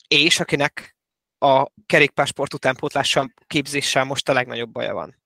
[0.09, 0.97] és akinek
[1.39, 5.17] a kerékpásport utánpótlással, képzéssel most a legnagyobb baja van.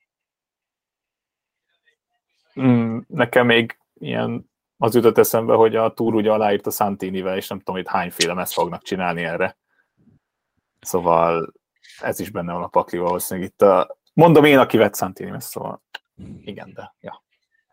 [2.60, 7.48] Mm, nekem még ilyen az jutott eszembe, hogy a túr ugye aláírt a Santinivel, és
[7.48, 9.56] nem tudom, hogy hányféle meszt fognak csinálni erre.
[10.80, 11.52] Szóval
[12.00, 13.98] ez is benne van a pakli valószínűleg itt a...
[14.12, 15.82] Mondom én, aki vett Santini meszt, szóval
[16.40, 17.24] igen, de ja.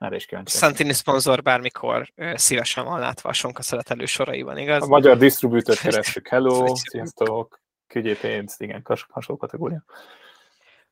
[0.01, 0.57] Erre is kíváncsi.
[0.57, 4.83] Santini szponzor bármikor szívesen van látva a sonka szeletelő soraiban, igaz?
[4.83, 6.27] A magyar disztribútort kerestük.
[6.27, 9.83] Hello, sziasztok, küldjél pénzt, igen, hasonló kategória.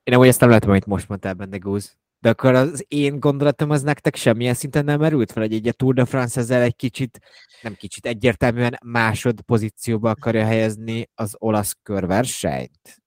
[0.03, 1.97] Én amúgy ezt nem látom, amit most mondtál benne, Gúz.
[2.19, 5.71] De akkor az én gondolatom az nektek semmilyen szinten nem merült fel, hogy egy a
[5.71, 7.19] Tour de France ezzel egy kicsit,
[7.61, 13.01] nem kicsit, egyértelműen másod pozícióba akarja helyezni az olasz körversenyt?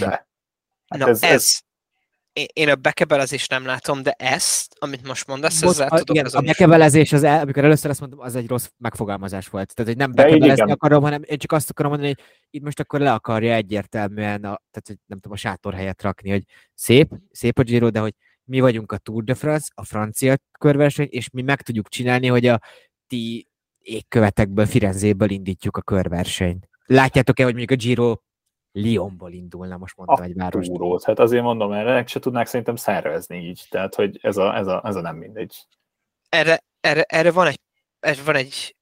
[0.00, 0.28] De.
[0.86, 1.60] Hát Na ez, ez, ez,
[2.52, 6.26] én a bekebelezést nem látom, de ezt, amit most mondasz, most, ezzel a, tudok igen,
[6.32, 9.74] A bekebelezés, az el, amikor először azt mondtam, az egy rossz megfogalmazás volt.
[9.74, 13.00] Tehát, hogy nem bekebelezni akarom, hanem én csak azt akarom mondani, hogy itt most akkor
[13.00, 16.42] le akarja egyértelműen, a, tehát, hogy nem tudom, a sátor helyet rakni, hogy
[16.74, 21.08] szép, szép a Giro, de hogy mi vagyunk a Tour de France, a francia körverseny,
[21.10, 22.60] és mi meg tudjuk csinálni, hogy a
[23.06, 26.68] ti égkövetekből, Firenzéből indítjuk a körversenyt.
[26.86, 28.16] Látjátok-e, hogy mondjuk a Giro
[28.84, 30.66] Lyonból indulna, most mondtam egy város.
[30.66, 31.04] Túrót.
[31.04, 34.82] Hát azért mondom, erre se tudnák szerintem szervezni így, tehát hogy ez a, ez a,
[34.84, 35.66] ez a nem mindegy.
[36.28, 37.60] Erre, erre, erre van, egy,
[38.00, 38.76] erre van egy,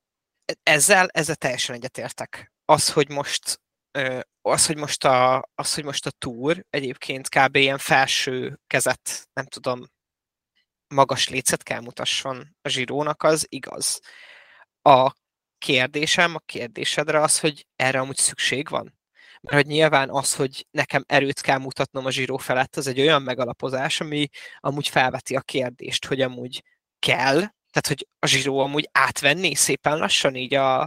[0.63, 2.53] ezzel, ezzel teljesen egyetértek.
[2.65, 3.63] Az, hogy most
[4.43, 7.57] az, hogy most a, az, hogy most a túr egyébként kb.
[7.57, 9.85] ilyen felső kezet, nem tudom,
[10.95, 14.01] magas lécet kell mutasson a zsirónak, az igaz.
[14.83, 15.13] A
[15.59, 18.99] kérdésem, a kérdésedre az, hogy erre amúgy szükség van?
[19.45, 23.23] Mert hogy nyilván az, hogy nekem erőt kell mutatnom a zsíró felett, az egy olyan
[23.23, 24.29] megalapozás, ami
[24.59, 26.63] amúgy felveti a kérdést, hogy amúgy
[26.99, 27.41] kell,
[27.75, 30.81] tehát hogy a zsíró amúgy átvenni szépen lassan így a,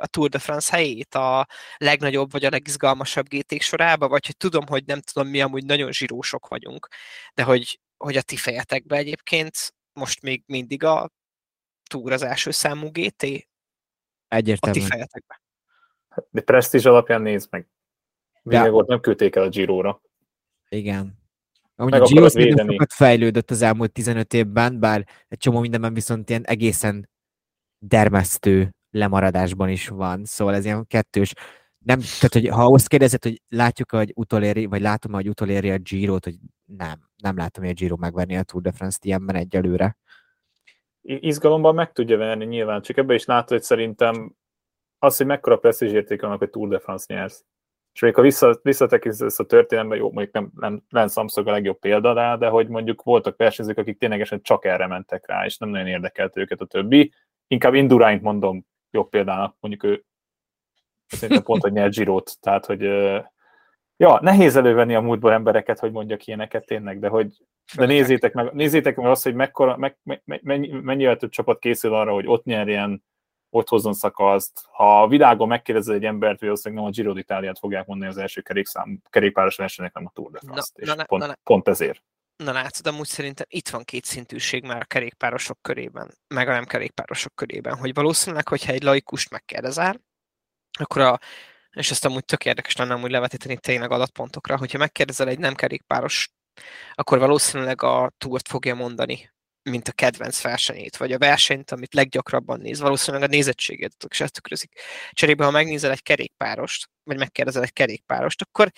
[0.00, 1.46] a Tour de France helyét a
[1.76, 5.92] legnagyobb vagy a legizgalmasabb gt sorába, vagy hogy tudom, hogy nem tudom, mi amúgy nagyon
[5.92, 6.88] zsírósok vagyunk,
[7.34, 11.10] de hogy, hogy a ti fejetekbe egyébként most még mindig a
[11.90, 13.22] Tour az első számú GT?
[14.28, 14.84] Egyértelműen.
[14.84, 15.42] A ti fejetekbe.
[16.30, 17.66] De presztízs alapján nézd meg.
[18.42, 20.02] Még ott nem küldték el a Giro-ra.
[20.68, 21.18] Igen.
[21.76, 26.44] Amúgy a Giro sokat fejlődött az elmúlt 15 évben, bár egy csomó mindenben viszont ilyen
[26.44, 27.08] egészen
[27.78, 31.32] dermesztő lemaradásban is van, szóval ez ilyen kettős.
[31.78, 35.78] nem, tehát, hogy ha azt kérdezed, hogy látjuk, hogy utoléri, vagy látom, hogy utoléri a
[35.78, 39.96] Giro-t, hogy nem, nem látom, hogy a Giro megvenni a Tour de France-t ilyenben egyelőre.
[41.02, 44.34] Izgalomban meg tudja venni nyilván, csak ebbe is látod, hogy szerintem
[44.98, 47.44] az, hogy mekkora presztízs érték annak, hogy Tour de France nyersz.
[48.00, 51.78] És még ha vissza, visszatekintesz a történelembe, jó, mondjuk nem, nem Lance Armstrong a legjobb
[51.78, 55.68] példa rá, de hogy mondjuk voltak versenyzők, akik ténylegesen csak erre mentek rá, és nem
[55.68, 57.12] nagyon érdekelt őket a többi.
[57.46, 60.04] Inkább Induraint mondom jobb példának, mondjuk ő
[61.06, 62.82] szerintem pont, hogy nyert Girot, tehát, hogy
[63.96, 67.32] ja, nehéz elővenni a múltból embereket, hogy mondjak ilyeneket tényleg, de hogy
[67.76, 71.94] de nézzétek meg, nézzétek meg azt, hogy mekkora, meg, me, mennyi, mennyivel több csapat készül
[71.94, 73.04] arra, hogy ott nyerjen,
[73.50, 74.64] ott hozzon szakaszt.
[74.72, 78.16] Ha a világon megkérdezed egy embert, hogy valószínűleg nem a Giro d'Italiát fogják mondani az
[78.16, 80.76] első kerékszám, kerékpáros versenynek, nem a Tour de France-t.
[80.76, 82.02] Na, és na, pont, na, pont ezért.
[82.36, 86.64] Na látod, amúgy szerintem itt van két szintűség már a kerékpárosok körében, meg a nem
[86.64, 90.00] kerékpárosok körében, hogy valószínűleg, hogyha egy laikust megkérdezel,
[90.78, 91.18] akkor a,
[91.70, 96.30] és ezt amúgy tök érdekes lenne amúgy levetíteni tényleg adatpontokra, hogyha megkérdezel egy nem kerékpáros,
[96.94, 99.30] akkor valószínűleg a túrt fogja mondani,
[99.62, 102.80] mint a kedvenc versenyét, vagy a versenyt, amit leggyakrabban néz.
[102.80, 104.80] Valószínűleg a nézettségét ezt tükrözik.
[105.10, 108.72] Cserébe, ha megnézel egy kerékpárost, vagy megkérdezel egy kerékpárost, akkor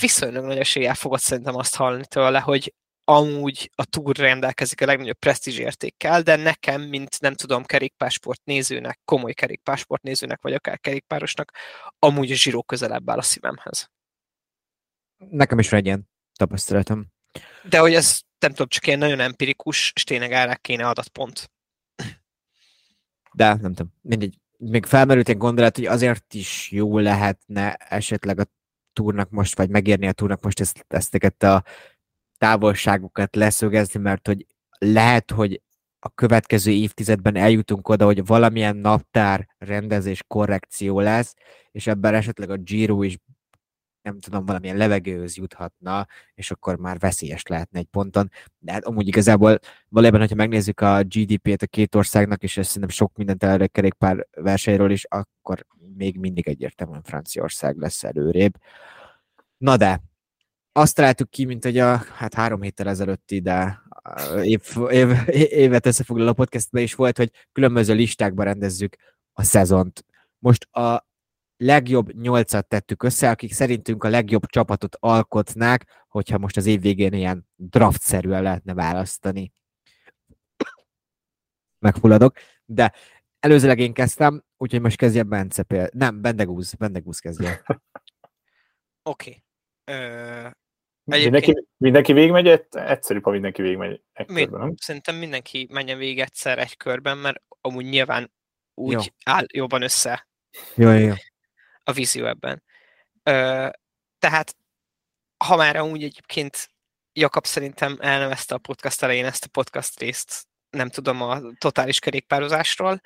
[0.00, 2.74] viszonylag nagy eséllyel fogod szerintem azt hallani tőle, hogy
[3.08, 9.00] amúgy a túr rendelkezik a legnagyobb presztízs értékkel, de nekem, mint nem tudom, kerékpásport nézőnek,
[9.04, 11.52] komoly kerékpásport nézőnek, vagy akár kerékpárosnak,
[11.98, 13.90] amúgy a zsíró közelebb áll a szívemhez.
[15.16, 17.06] Nekem is ilyen tapasztalatom.
[17.62, 21.50] De hogy ez nem tudom, csak ilyen nagyon empirikus, és tényleg árák kéne adatpont.
[23.32, 24.38] De nem tudom, mindegy.
[24.58, 28.46] Még felmerült egy gondolat, hogy azért is jó lehetne esetleg a
[28.92, 31.64] túrnak most, vagy megérni a túrnak most ezt, ezt a
[32.38, 34.46] távolságokat leszögezni, mert hogy
[34.78, 35.62] lehet, hogy
[35.98, 41.34] a következő évtizedben eljutunk oda, hogy valamilyen naptár rendezés korrekció lesz,
[41.70, 43.16] és ebben esetleg a Giro is
[44.06, 48.30] nem tudom, valamilyen levegőhöz juthatna, és akkor már veszélyes lehetne egy ponton.
[48.58, 52.90] De hát amúgy igazából valójában, hogyha megnézzük a GDP-t a két országnak, és ezt szerintem
[52.90, 55.66] sok mindent előre kerékpár versenyről is, akkor
[55.96, 58.52] még mindig egyértelműen Franciaország lesz előrébb.
[59.56, 60.00] Na de,
[60.72, 63.82] azt találtuk ki, mint hogy a hát három héttel ezelőtti, de
[64.42, 65.08] év, év,
[65.50, 68.96] évet összefoglaló podcastben is volt, hogy különböző listákba rendezzük
[69.32, 70.04] a szezont.
[70.38, 71.05] Most a
[71.56, 77.12] legjobb nyolcat tettük össze, akik szerintünk a legjobb csapatot alkotnák, hogyha most az év végén
[77.12, 79.52] ilyen draftszerűen lehetne választani.
[81.78, 82.92] Megfulladok, de
[83.40, 85.90] előzőleg én kezdtem, úgyhogy most kezdje Bence például.
[85.92, 87.62] Nem, Bendegúz, Bendegúz kezdje.
[89.02, 89.42] Oké.
[89.84, 90.52] Okay.
[91.04, 94.74] Mindenki, mindenki végigmegy, egyszerűbb, ha mindenki végigmegy egy Mind, körben, nem?
[94.76, 98.32] Szerintem mindenki menjen végig egyszer egy körben, mert amúgy nyilván
[98.74, 99.00] úgy jó.
[99.24, 100.26] áll jobban össze
[100.74, 101.12] jó, jó.
[101.86, 102.62] A vízió ebben.
[103.22, 103.68] Ö,
[104.18, 104.56] tehát,
[105.44, 106.70] ha már amúgy egyébként
[107.12, 113.00] Jakab szerintem elnevezte a podcast elején ezt a podcast részt, nem tudom, a totális kerékpározásról,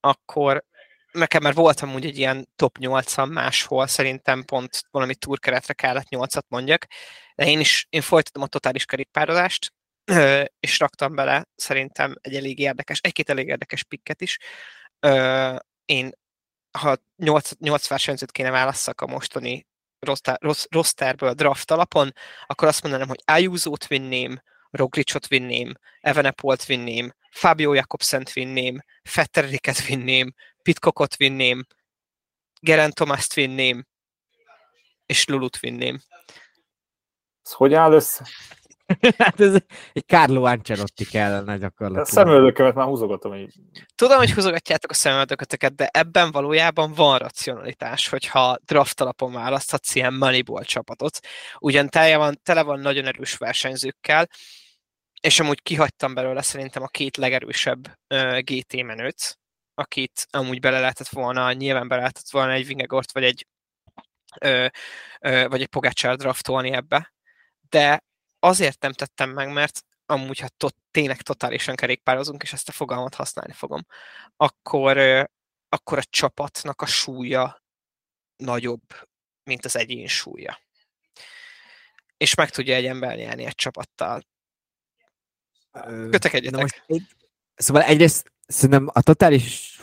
[0.00, 0.64] akkor
[1.12, 6.48] nekem már voltam úgy egy ilyen top 8 máshol, szerintem pont valami túrkeretre kellett 8-at
[6.48, 6.86] mondjak,
[7.34, 9.72] de én is én folytatom a totális kerékpározást,
[10.60, 14.38] és raktam bele szerintem egy elég érdekes, egy-két elég érdekes pikket is.
[15.84, 16.12] Én,
[16.78, 19.66] ha 8, 8 versenyzőt kéne válasszak a mostani
[20.70, 22.12] rosterből draft alapon,
[22.46, 30.34] akkor azt mondanám, hogy Ayuso-t vinném, Roglicot vinném, Evenepolt vinném, Fabio Jakobsent vinném, Fetteriket vinném,
[30.62, 31.66] Pitkokot vinném,
[32.60, 33.86] Geraint Thomas-t vinném,
[35.06, 36.00] és Lulut vinném.
[37.42, 38.26] Ez hogy áll össze?
[39.18, 39.54] hát ez
[39.92, 42.06] egy Carlo Ancelotti kellene gyakorlatilag.
[42.06, 43.54] A szemöldökömet már húzogatom így.
[43.94, 50.14] Tudom, hogy húzogatjátok a szemöldököteket, de ebben valójában van racionalitás, hogyha draft alapon választhatsz ilyen
[50.14, 51.18] Moneyball csapatot.
[51.58, 54.28] Ugyan tele van, tele van nagyon erős versenyzőkkel,
[55.20, 59.38] és amúgy kihagytam belőle szerintem a két legerősebb uh, GT menőt,
[59.74, 63.46] akit amúgy bele lehetett volna, nyilván bele lehetett volna egy Vingegort, vagy egy
[64.40, 64.66] ö,
[65.20, 67.12] ö, vagy egy Pogácsár draftolni ebbe,
[67.68, 68.02] de
[68.44, 73.14] azért nem tettem meg, mert amúgy, ha tot, tényleg totálisan kerékpározunk, és ezt a fogalmat
[73.14, 73.86] használni fogom,
[74.36, 74.98] akkor,
[75.68, 77.62] akkor a csapatnak a súlya
[78.36, 78.82] nagyobb,
[79.44, 80.60] mint az egyén súlya.
[82.16, 84.22] És meg tudja egy ember nyerni egy csapattal.
[86.10, 86.60] Kötekedjetek.
[86.60, 87.02] Most egy,
[87.54, 89.78] szóval egyrészt szerintem a totális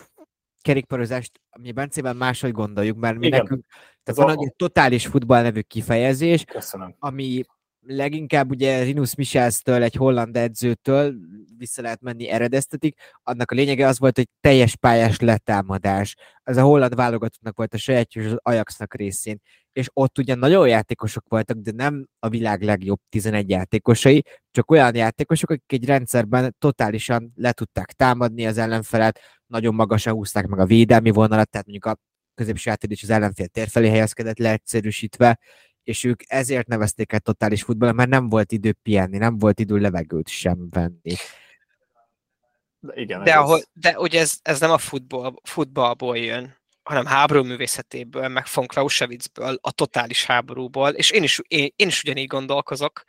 [0.61, 3.41] kerékpározást, mi Bencében máshogy gondoljuk, mert mi Igen.
[3.41, 3.65] nekünk,
[4.03, 6.95] tehát van egy totális futball nevű kifejezés, Köszönöm.
[6.99, 7.43] ami
[7.85, 11.13] leginkább ugye Rinus Michelstől, egy holland edzőtől
[11.57, 12.99] vissza lehet menni eredeztetik.
[13.23, 16.15] Annak a lényege az volt, hogy teljes pályás letámadás.
[16.43, 19.41] Ez a holland válogatottnak volt a sajátja, és az Ajaxnak részén.
[19.73, 24.95] És ott ugye nagyon játékosok voltak, de nem a világ legjobb 11 játékosai, csak olyan
[24.95, 30.65] játékosok, akik egy rendszerben totálisan le tudták támadni az ellenfelet, nagyon magasan húzták meg a
[30.65, 31.99] védelmi vonalat, tehát mondjuk a
[32.33, 35.39] középső átadás az ellenfél tér felé helyezkedett leegyszerűsítve,
[35.83, 39.77] és ők ezért nevezték el totális futball, mert nem volt idő pihenni, nem volt idő
[39.77, 41.15] levegőt sem venni.
[42.79, 47.05] De, igen, De, ez ahol, de ugye ez, ez nem a futball, futballból jön, hanem
[47.05, 52.27] háború művészetéből, meg von Clausewitzből, a totális háborúból, és én is, én, én is ugyanígy
[52.27, 53.03] gondolkozok.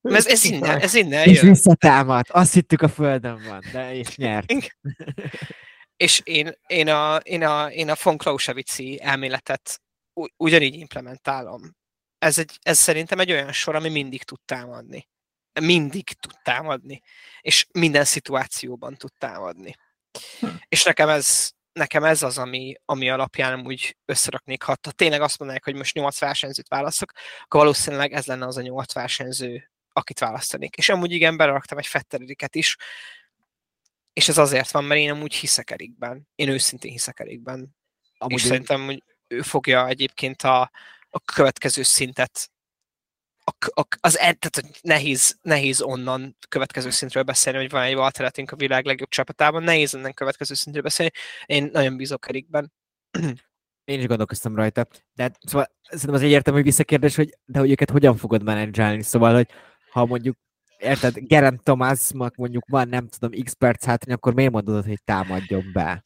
[0.00, 1.50] Mert ez, ez innen, ez innen És jön.
[1.50, 2.30] visszatámadt.
[2.30, 4.52] Azt hittük a földön van, de és nyert.
[5.96, 9.80] És én, én, a, én, a, én a von Clausewitzi elméletet
[10.36, 11.76] ugyanígy implementálom.
[12.18, 15.08] Ez, egy, ez szerintem egy olyan sor, ami mindig tud támadni.
[15.60, 17.00] Mindig tud támadni.
[17.40, 19.74] És minden szituációban tud támadni.
[20.68, 24.62] És nekem ez, nekem ez az, ami, ami alapján úgy összeraknék.
[24.62, 28.56] Ha ha tényleg azt mondanák, hogy most nyolc versenyzőt választok, akkor valószínűleg ez lenne az
[28.56, 30.76] a nyolc versenyző, akit választanék.
[30.76, 32.76] És amúgy igen, beleraktam egy Fetteriket is,
[34.12, 36.28] és ez azért van, mert én amúgy hiszek Erikben.
[36.34, 37.76] Én őszintén hiszek Erikben.
[38.18, 40.70] Amúgy és én- szerintem, hogy ő fogja egyébként a,
[41.10, 42.50] a következő szintet
[43.48, 48.56] a, a, az, tehát nehéz, nehéz onnan következő szintről beszélni, hogy van egy alternatív a
[48.56, 51.12] világ legjobb csapatában, nehéz onnan következő szintről beszélni.
[51.46, 52.72] Én nagyon bízok Erikben.
[53.84, 54.86] Én is gondolkoztam rajta.
[55.14, 59.02] De szóval szerintem az egyértelmű visszakérdés, hogy de hogy őket hogyan fogod menedzselni.
[59.02, 59.48] Szóval, hogy
[59.90, 60.36] ha mondjuk
[60.78, 65.70] érted, Gerent Thomasnak mondjuk van, nem tudom, x perc hátrány, akkor miért mondod, hogy támadjon
[65.72, 66.04] be?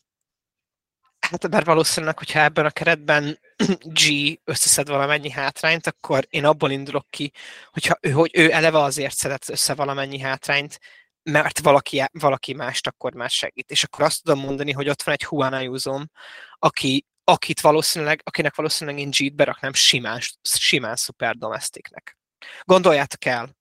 [1.33, 3.39] Hát mert valószínűleg, hogyha ebben a keretben
[4.01, 4.03] G
[4.45, 7.33] összeszed valamennyi hátrányt, akkor én abból indulok ki,
[7.71, 10.81] hogyha ő, hogy ő eleve azért szedett össze valamennyi hátrányt,
[11.23, 13.71] mert valaki, valaki mást akkor már segít.
[13.71, 16.11] És akkor azt tudom mondani, hogy ott van egy Juan Ayusom,
[16.59, 22.19] aki, akit valószínűleg, akinek valószínűleg én G-t beraknám simán, simán szuper domestiknek.
[22.63, 23.57] Gondoljátok el,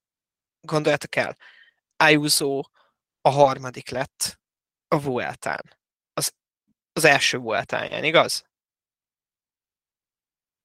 [0.61, 1.37] gondoljátok el,
[1.97, 2.61] Ayuso
[3.21, 4.39] a harmadik lett
[4.87, 5.79] a Vueltán.
[6.93, 8.45] Az, első Vueltáján, igaz?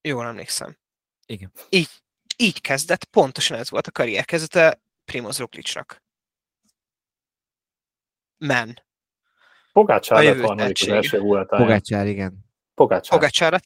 [0.01, 0.79] Jól emlékszem.
[1.27, 1.53] Igen.
[1.69, 1.91] Így,
[2.37, 6.03] így kezdett, pontosan ez volt a karrier kezdete Primoz Roglicnak.
[8.39, 8.85] Men.
[9.73, 11.67] Pogácsár lett harmadik az első voltáján.
[11.67, 12.45] Pogácsár, igen.
[12.75, 13.19] Pogácsár.
[13.19, 13.65] Pogácsárat,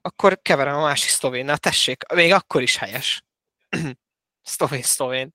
[0.00, 3.24] akkor keverem a másik szlovénnal, tessék, még akkor is helyes.
[4.42, 5.34] szlovén, szlovén.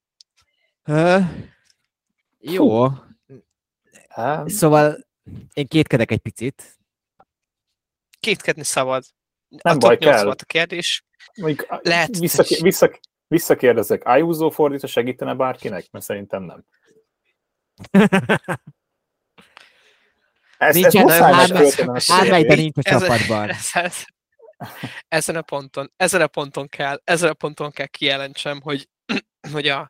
[0.83, 1.19] Ö,
[2.39, 2.87] jó.
[4.09, 5.06] Hát, Szóval
[5.53, 6.77] én kétkedek egy picit.
[8.19, 9.03] Kétkedni szabad.
[9.47, 10.23] Nem a baj, top 8 kell.
[10.23, 11.03] volt a kérdés.
[11.41, 15.91] mondjuk, Lehet- vissza, vissza, visszakérdezek, Ayuso fordítva segítene bárkinek?
[15.91, 16.63] Mert szerintem nem.
[20.57, 22.55] Ez, ez Nincsen, muszáj sétét.
[22.55, 23.49] nincs a Ez- csapatban.
[23.49, 24.03] Ez, ez,
[25.07, 28.89] ezen a ponton, ezen a ponton kell, ezen a ponton kell kijelentsem, hogy,
[29.51, 29.89] hogy a,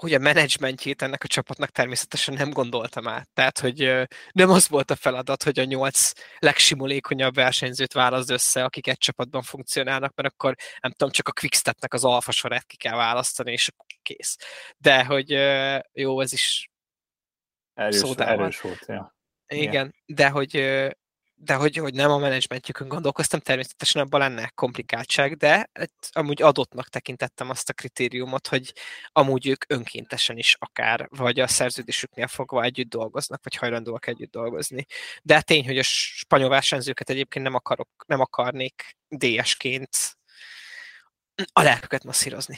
[0.00, 3.28] hogy a menedzsmentjét ennek a csapatnak természetesen nem gondoltam át.
[3.34, 8.86] Tehát, hogy nem az volt a feladat, hogy a nyolc legsimulékonyabb versenyzőt választ össze, akik
[8.86, 12.96] egy csapatban funkcionálnak, mert akkor nem tudom, csak a Quickstepnek az alfa sorát ki kell
[12.96, 14.36] választani, és akkor kész.
[14.76, 15.30] De hogy
[15.92, 16.68] jó, ez is
[17.74, 19.16] Erős, erős volt, ja.
[19.46, 19.62] Igen.
[19.62, 20.56] igen, de hogy,
[21.40, 26.88] de hogy, hogy nem a menedzsmentjükön gondolkoztam, természetesen abban lenne komplikáltság, de hát amúgy adottnak
[26.88, 28.72] tekintettem azt a kritériumot, hogy
[29.12, 34.86] amúgy ők önkéntesen is akár, vagy a szerződésüknél fogva együtt dolgoznak, vagy hajlandóak együtt dolgozni.
[35.22, 40.16] De tény, hogy a spanyol versenyzőket egyébként nem, akarok, nem akarnék DS-ként
[41.52, 42.56] a lelküket masszírozni.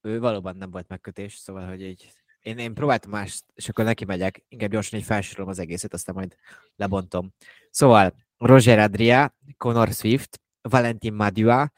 [0.00, 4.04] Ő valóban nem volt megkötés, szóval, hogy így én, én próbáltam más, és akkor neki
[4.04, 6.36] megyek, inkább gyorsan így felsorolom az egészet, aztán majd
[6.76, 7.32] lebontom.
[7.70, 11.72] Szóval Roger Adria, Conor Swift, Valentin Madua,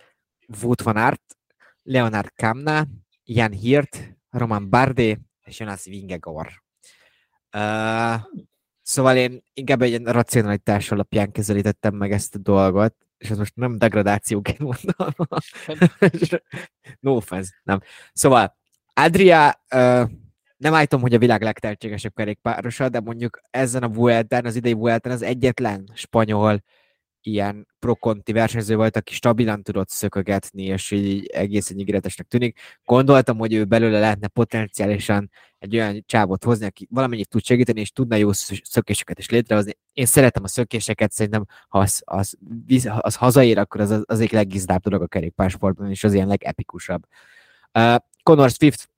[0.63, 1.37] Wout van Aert,
[1.83, 2.87] Leonard Kamna,
[3.25, 6.63] Jan Hirt, Roman Bardet és Jonas Vingegaard.
[7.57, 8.21] Uh,
[8.83, 13.57] szóval én inkább egy ilyen racionalitás alapján közelítettem meg ezt a dolgot, és ez most
[13.57, 15.15] nem degradációként mondom.
[17.01, 17.81] no offense, nem.
[18.13, 18.57] Szóval
[18.95, 20.11] Adria, uh,
[20.65, 25.13] nem állítom, hogy a világ legtehetségesebb kerékpárosa, de mondjuk ezen a Vueltán, az idei Vueltán
[25.13, 26.63] az egyetlen spanyol
[27.21, 32.59] ilyen prokonti versenyző volt, aki stabilan tudott szökögetni, és így egészen ígéretesnek tűnik.
[32.85, 37.91] Gondoltam, hogy ő belőle lehetne potenciálisan egy olyan csávot hozni, aki valamennyit tud segíteni, és
[37.91, 39.73] tudna jó szökéseket is létrehozni.
[39.93, 42.37] Én szeretem a szökéseket, szerintem ha az, az,
[42.99, 47.03] az hazaér, akkor az az egyik leggizdább dolog a kerékpársportban, és az ilyen legepikusabb.
[47.79, 48.93] Uh, Connor Swift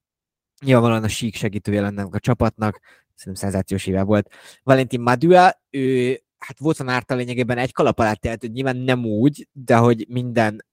[0.64, 2.80] nyilvánvalóan a sík segítője lenne a csapatnak,
[3.14, 4.34] szerintem szenzációs éve volt.
[4.62, 9.48] Valentin Madua, ő hát van árta lényegében egy kalap alá tehet, hogy nyilván nem úgy,
[9.52, 10.64] de hogy minden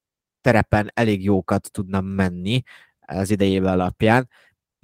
[0.41, 2.63] terepen elég jókat tudna menni
[2.99, 4.29] az idejével alapján.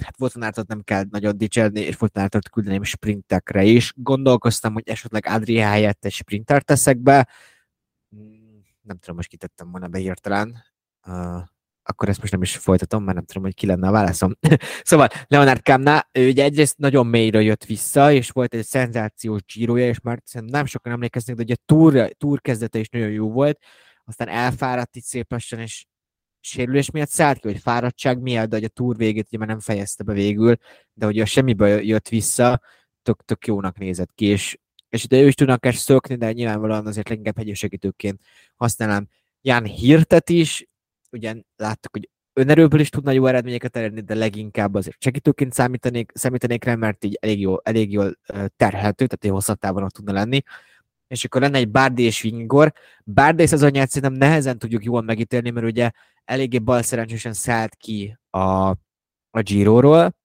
[0.03, 3.93] Hát volt ártat nem kell nagyon dicsérni, és volt ártat küldeném sprintekre is.
[3.95, 7.27] Gondolkoztam, hogy esetleg Adria helyett egy sprinter teszek be.
[8.09, 10.63] Hmm, nem tudom, most kitettem volna be hirtelen.
[11.07, 11.41] Uh,
[11.89, 14.37] akkor ezt most nem is folytatom, mert nem tudom, hogy ki lenne a válaszom.
[14.83, 19.87] szóval Leonard Kamna, ő ugye egyrészt nagyon mélyről jött vissza, és volt egy szenzációs gyírója,
[19.87, 23.59] és már nem sokan emlékeznek, de ugye a túr, túr kezdete is nagyon jó volt,
[24.05, 25.85] aztán elfáradt itt szép lassan, és
[26.39, 29.59] sérülés miatt szállt ki, vagy fáradtság miatt, de hogy a túr végét ugye már nem
[29.59, 30.55] fejezte be végül,
[30.93, 32.61] de hogy a semmiből jött vissza,
[33.01, 34.57] tök, tök jónak nézett ki, és,
[34.89, 38.21] és de ő is tudnak ezt szökni, de nyilvánvalóan azért leginkább hegyősegítőként
[38.55, 39.07] használám
[39.41, 40.67] Ján Hirtet is,
[41.11, 46.63] ugye láttuk, hogy önerőből is tudna jó eredményeket elérni, de leginkább azért segítőként számítanék, számítanék
[46.63, 48.17] rá, mert így elég jól, elég jól
[48.55, 50.41] terhelhető, tehát egy hosszabb távon tudna lenni.
[51.07, 52.73] És akkor lenne egy Bárdi és Vingor.
[53.03, 55.91] Bárdi szezonját szerintem nehezen tudjuk jól megítélni, mert ugye
[56.25, 58.39] eléggé balszerencsésen szállt ki a,
[59.29, 60.15] a Giro-ról,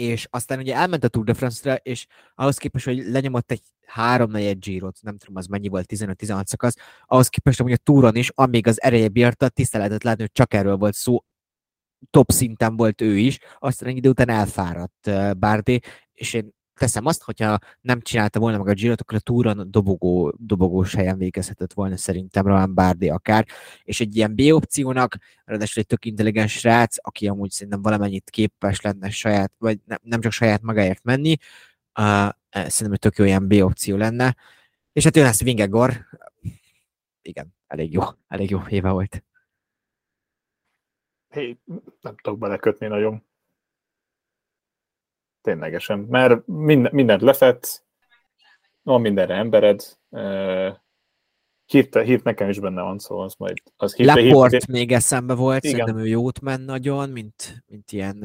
[0.00, 4.30] és aztán ugye elment a Tour de France-ra, és ahhoz képest, hogy lenyomott egy három
[4.30, 8.30] negyed Girot, nem tudom az mennyi volt, 15-16 szakasz, ahhoz képest, hogy a túron is,
[8.34, 11.24] amíg az ereje bírta, látni, hogy csak erről volt szó,
[12.10, 15.80] top szinten volt ő is, aztán egy idő után elfáradt uh, Bárdi,
[16.12, 20.34] és én teszem azt, hogyha nem csinálta volna meg a Girot, akkor a túron dobogó,
[20.36, 23.46] dobogós helyen végezhetett volna szerintem Rohan Bárdi akár,
[23.82, 28.80] és egy ilyen B opciónak, ráadásul egy tök intelligens srác, aki amúgy szerintem valamennyit képes
[28.80, 31.36] lenne saját, vagy nem, nem csak saját magáért menni,
[32.00, 34.36] uh, szerintem hogy tök jó ilyen B opció lenne,
[34.92, 36.06] és hát jön ezt Vingegor,
[37.22, 39.24] igen, elég jó, elég jó éve volt.
[41.28, 41.58] Hé,
[42.00, 43.24] nem tudok belekötni nagyon
[45.42, 47.84] ténylegesen, mert minden, mindent lefett,
[48.82, 49.98] van mindenre embered,
[51.66, 53.56] hírt, hírt nekem is benne van, szóval az majd...
[53.76, 55.76] Az hírt, Laport hírt, még eszembe volt, igen.
[55.76, 58.18] szerintem ő jót men nagyon, mint, mint ilyen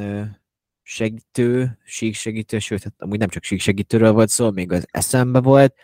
[0.82, 5.76] segítő, síksegítő, sőt, hát amúgy nem csak síksegítőről volt szó, még az eszembe volt.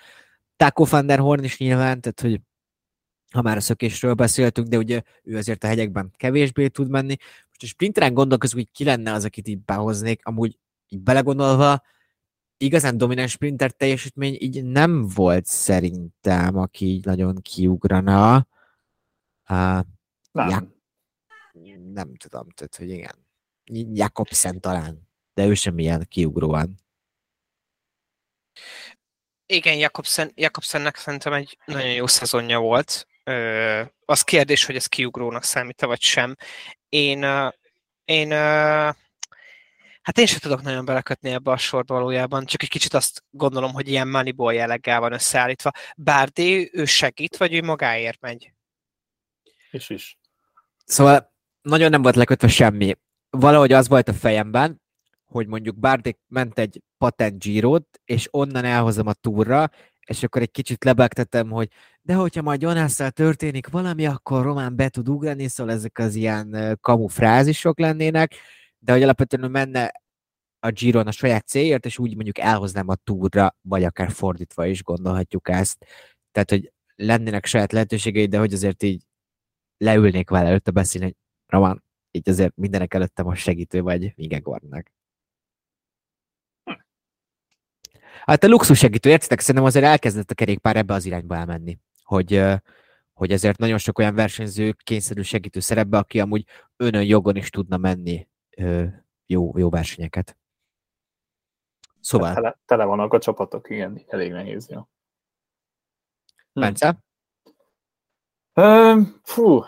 [0.55, 2.41] Taco van der Horn is nyilván, tehát hogy
[3.31, 7.15] ha már a szökésről beszéltünk, de ugye ő azért a hegyekben kevésbé tud menni.
[7.47, 10.57] Most a sprinteren gondolkozunk, hogy ki lenne az, akit így behoznék, amúgy
[10.93, 11.81] így belegondolva,
[12.57, 18.47] igazán domináns sprinter teljesítmény így nem volt szerintem, aki így nagyon kiugrana.
[19.49, 19.79] Uh,
[20.31, 20.73] nem.
[21.63, 23.15] Ja, nem tudom, tehát, hogy igen.
[23.93, 26.79] Jakobsen talán, de ő sem ilyen kiugróan.
[29.45, 33.07] Igen, Jakobsen, Jakobsennek szerintem egy nagyon jó szezonja volt.
[33.23, 36.35] Ö, az kérdés, hogy ez kiugrónak számít vagy sem.
[36.89, 37.25] Én,
[38.05, 38.31] én
[40.01, 43.73] Hát én sem tudok nagyon belekötni ebbe a sort valójában, csak egy kicsit azt gondolom,
[43.73, 45.71] hogy ilyen Moneyball jelleggel van összeállítva.
[45.97, 48.53] Bárdi, ő segít, vagy ő magáért megy?
[49.71, 50.17] És is.
[50.85, 52.95] Szóval nagyon nem volt lekötve semmi.
[53.29, 54.81] Valahogy az volt a fejemben,
[55.25, 59.69] hogy mondjuk Bárdi ment egy patent Girot, és onnan elhozom a túra,
[60.05, 61.67] és akkor egy kicsit lebegtetem, hogy
[62.01, 66.77] de hogyha majd Jonásszal történik valami, akkor Román be tud ugrani, szóval ezek az ilyen
[66.81, 68.35] kamu frázisok lennének,
[68.83, 69.91] de hogy alapvetően menne
[70.59, 74.83] a Giron a saját célért, és úgy mondjuk elhoznám a túra, vagy akár fordítva is
[74.83, 75.85] gondolhatjuk ezt.
[76.31, 79.03] Tehát, hogy lennének saját lehetőségei, de hogy azért így
[79.77, 81.15] leülnék vele előtte beszélni, hogy
[81.47, 84.91] Roman, így azért mindenek előtte most segítő vagy Vigegornak.
[88.25, 89.39] Hát a luxus segítő, értitek?
[89.39, 92.43] Szerintem azért elkezdett a kerékpár ebbe az irányba elmenni, hogy,
[93.13, 97.77] hogy ezért nagyon sok olyan versenyző kényszerű segítő szerepbe, aki amúgy önön jogon is tudna
[97.77, 98.27] menni
[99.25, 100.37] jó, jó versenyeket.
[101.99, 102.33] Szóval...
[102.33, 104.69] Tele, tele vannak a csapatok, igen, elég nehéz.
[104.69, 104.87] Jó.
[106.53, 106.59] Hm.
[106.59, 107.03] Bence?
[108.53, 109.65] Uh, fú, uh,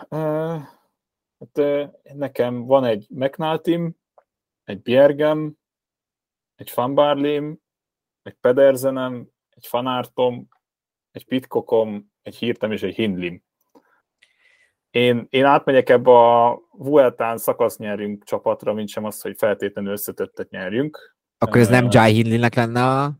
[1.38, 3.96] hát, uh, nekem van egy McNaltym,
[4.64, 5.56] egy Bjergem,
[6.54, 7.58] egy Fanbarlim,
[8.22, 10.48] egy Pedersenem, egy Fanártom,
[11.10, 13.44] egy Pitkokom, egy Hirtem és egy Hindlim.
[14.94, 20.50] Én, én átmegyek ebbe a Vueltán szakasz nyerjünk csapatra, mint sem az, hogy feltétlenül összetöttet
[20.50, 21.16] nyerjünk.
[21.38, 23.12] Akkor ez nem Jai Hindleynek lenne a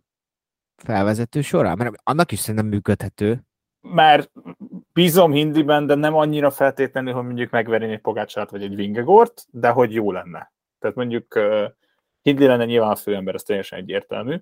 [0.77, 1.75] felvezető sora?
[1.75, 3.41] Mert annak is szerintem működhető.
[3.81, 4.29] már
[4.93, 9.69] bízom Hindiben, de nem annyira feltétlenül, hogy mondjuk megverni egy Pogácsát vagy egy Vingegort, de
[9.69, 10.53] hogy jó lenne.
[10.79, 14.37] Tehát mondjuk uh, lenne nyilván a főember, ez teljesen egyértelmű,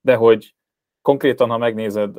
[0.00, 0.54] de hogy
[1.02, 2.16] konkrétan, ha megnézed,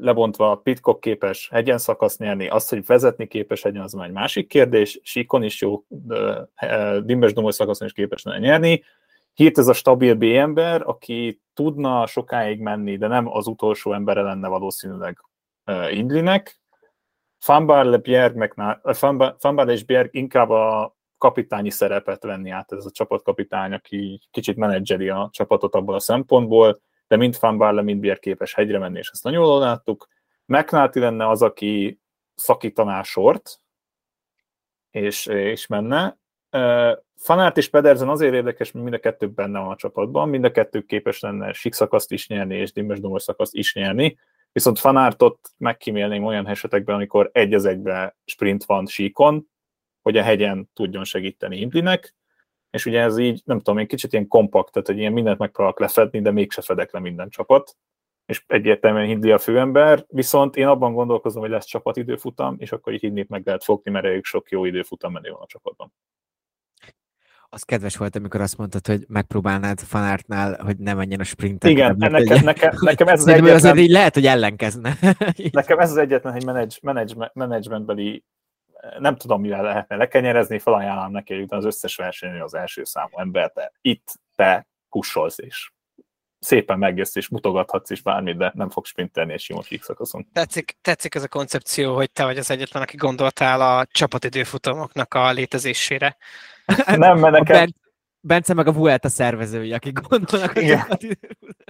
[0.00, 4.48] lebontva Pitcock képes hegyen szakasz nyerni, azt, hogy vezetni képes hegyen, az már egy másik
[4.48, 5.84] kérdés, síkon is jó,
[7.02, 8.82] dimbes domoly szakaszon is képes lenne nyerni.
[9.34, 14.22] Hírt ez a stabil B ember, aki tudna sokáig menni, de nem az utolsó embere
[14.22, 15.18] lenne valószínűleg
[15.66, 16.60] uh, Indlinek.
[17.38, 18.54] Fanbarle, Bjerg,
[19.38, 25.08] Fanbarle és Bjerg inkább a kapitányi szerepet venni át, ez a csapatkapitány, aki kicsit menedzseri
[25.08, 29.10] a csapatot abból a szempontból, de mind Van Barle, mind Bier képes hegyre menni, és
[29.12, 30.08] ezt nagyon jól láttuk.
[30.44, 32.00] McNulty lenne az, aki
[32.34, 33.60] szakítaná sort,
[34.90, 36.18] és, és menne.
[37.16, 40.50] Fanát és Pedersen azért érdekes, mert mind a kettő benne van a csapatban, mind a
[40.50, 44.18] kettő képes lenne szakaszt is nyerni, és dimmes domos szakaszt is nyerni,
[44.52, 49.48] viszont Fanártot megkímélném olyan esetekben, amikor egy az egybe sprint van síkon,
[50.02, 52.14] hogy a hegyen tudjon segíteni Hindlinek,
[52.76, 55.80] és ugye ez így, nem tudom, én kicsit ilyen kompakt, tehát hogy ilyen mindent megpróbálok
[55.80, 57.76] lefedni, de mégse fedek le minden csapat,
[58.26, 63.00] és egyértelműen Hindli a főember, viszont én abban gondolkozom, hogy lesz csapatidőfutam, és akkor így
[63.00, 65.92] Hindlit meg lehet fogni, mert elég sok jó időfutam menő van a csapatban.
[67.48, 71.70] Az kedves volt, amikor azt mondtad, hogy megpróbálnád fanártnál, hogy ne menjen a sprintet.
[71.70, 73.54] Igen, nekem, nekem, nekem, nekem ez az egyetlen...
[73.54, 74.98] Azért így lehet, hogy ellenkezne.
[75.50, 78.24] nekem ez az egyetlen, hogy managementbeli
[78.98, 83.50] nem tudom, mivel lehetne lekenyerezni, felajánlom neki, hogy az összes versenyen az első számú ember,
[83.54, 85.70] de itt te kussolsz, és
[86.38, 90.26] szépen megjössz, és mutogathatsz is bármit, de nem fog sprintelni egy sima szakaszon.
[90.32, 95.30] Tetszik, tetszik ez a koncepció, hogy te vagy az egyetlen, aki gondoltál a csapatidőfutamoknak a
[95.32, 96.16] létezésére.
[96.96, 97.56] nem, mert nekem...
[97.56, 97.74] Ben,
[98.20, 100.88] Bence meg a Vuelta szervezői, akik gondolnak a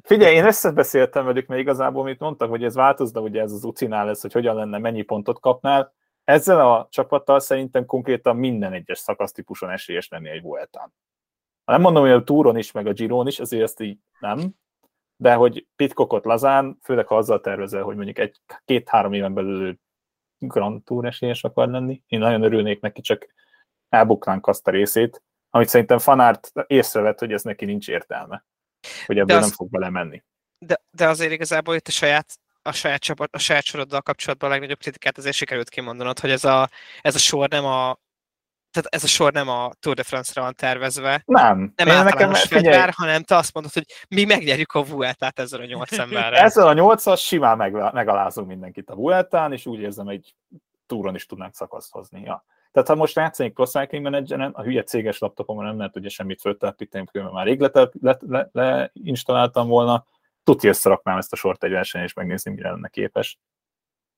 [0.04, 4.06] Figyelj, én összebeszéltem velük, mert igazából mit mondtak, hogy ez változna, ugye ez az ucinál
[4.06, 5.94] lesz, hogy hogyan lenne, mennyi pontot kapnál
[6.26, 10.92] ezzel a csapattal szerintem konkrétan minden egyes szakasztípuson esélyes lenni egy Vueltán.
[11.64, 14.54] Nem mondom, hogy a túron is, meg a Giron is, azért ezt így nem,
[15.16, 19.78] de hogy Pitcockot lazán, főleg ha azzal tervezel, hogy mondjuk egy két-három éven belül
[20.38, 23.26] Grand Tour esélyes akar lenni, én nagyon örülnék neki, csak
[23.88, 28.44] elbuknánk azt a részét, amit szerintem Fanárt észrevett, hogy ez neki nincs értelme,
[29.06, 30.24] hogy ebből az, nem fog belemenni.
[30.58, 34.52] De, de azért igazából itt a saját a saját, csapat, a saját soroddal kapcsolatban a
[34.52, 36.68] legnagyobb kritikát azért sikerült kimondanod, hogy ez a,
[37.00, 37.98] ez a sor nem a
[38.70, 41.22] tehát ez a sor nem a Tour de France-ra van tervezve.
[41.26, 41.72] Nem.
[41.76, 45.64] Nem Én nekem, fegyver, hanem te azt mondod, hogy mi megnyerjük a Vueltát ezzel a
[45.64, 46.44] nyolc emberrel.
[46.44, 50.34] ezzel a nyolcas simán meg, megalázunk mindenkit a Vueltán, és úgy érzem, hogy
[50.86, 52.20] túron is tudnánk szakaszt hozni.
[52.24, 52.44] Ja.
[52.72, 56.40] Tehát ha most játszanék Pro Cycling Manageren, a hülye céges laptopomon nem lehet ugye semmit
[56.40, 58.90] föltelepíteni, mert már rég leinstalláltam le,
[59.62, 60.04] le, le volna,
[60.46, 63.38] tuti összeraknám ezt a sort egy versenyen, és megnézni, mire lenne képes.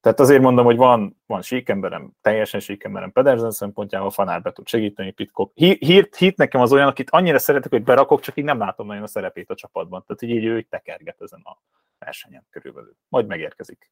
[0.00, 5.10] Tehát azért mondom, hogy van, van síkemberem, teljesen síkemberem Pedersen szempontjából, Fanár be tud segíteni,
[5.10, 5.52] Pitcock.
[5.54, 9.02] Hírt, hírt nekem az olyan, akit annyira szeretek, hogy berakok, csak így nem látom nagyon
[9.02, 10.04] a szerepét a csapatban.
[10.06, 11.58] Tehát így, így ő így tekerget ezen a
[11.98, 12.96] versenyen körülbelül.
[13.08, 13.90] Majd megérkezik.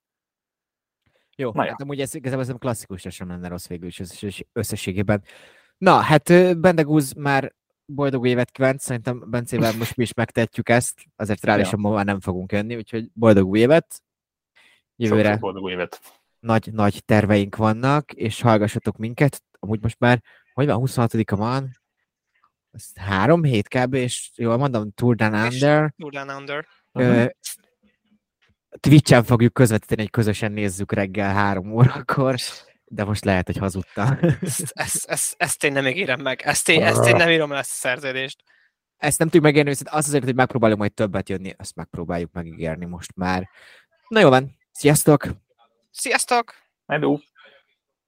[1.37, 4.03] Jó, Na hát amúgy ez igazából ez klasszikus, sem lenne rossz végül is
[4.53, 5.23] összességében.
[5.79, 7.55] Na, hát Bendegúz már
[7.87, 11.89] boldog évet kívánt, szerintem Bencével most mi is megtetjük ezt, azért reálisan ja.
[11.89, 14.03] ma már nem fogunk jönni, úgyhogy boldog új évet.
[14.97, 16.01] Jövőre Sok boldog évet.
[16.41, 19.43] Nagy, nagy terveink vannak, és hallgassatok minket.
[19.59, 20.23] Amúgy most már,
[20.53, 21.71] hogy van, 26-a van,
[22.71, 23.95] ez három hét kb.
[23.95, 25.93] és jól mondom, Tour Down Under.
[25.97, 26.67] Tour Down Under.
[26.93, 27.27] Uh-huh.
[28.81, 32.37] Twitch-en fogjuk közvetíteni, hogy közösen nézzük reggel három órakor
[32.89, 34.19] de most lehet, hogy hazudta.
[34.41, 37.59] ezt, ezt, ezt, ezt én nem ígérem meg, ezt én, ezt én nem írom le
[37.59, 38.43] ezt a szerződést.
[38.97, 42.85] Ezt nem tudjuk megérni, viszont azt azért, hogy megpróbáljuk majd többet jönni, azt megpróbáljuk megígérni
[42.85, 43.49] most már.
[44.09, 45.27] Na jó van, sziasztok!
[45.91, 46.55] Sziasztok!
[46.87, 47.19] Hello!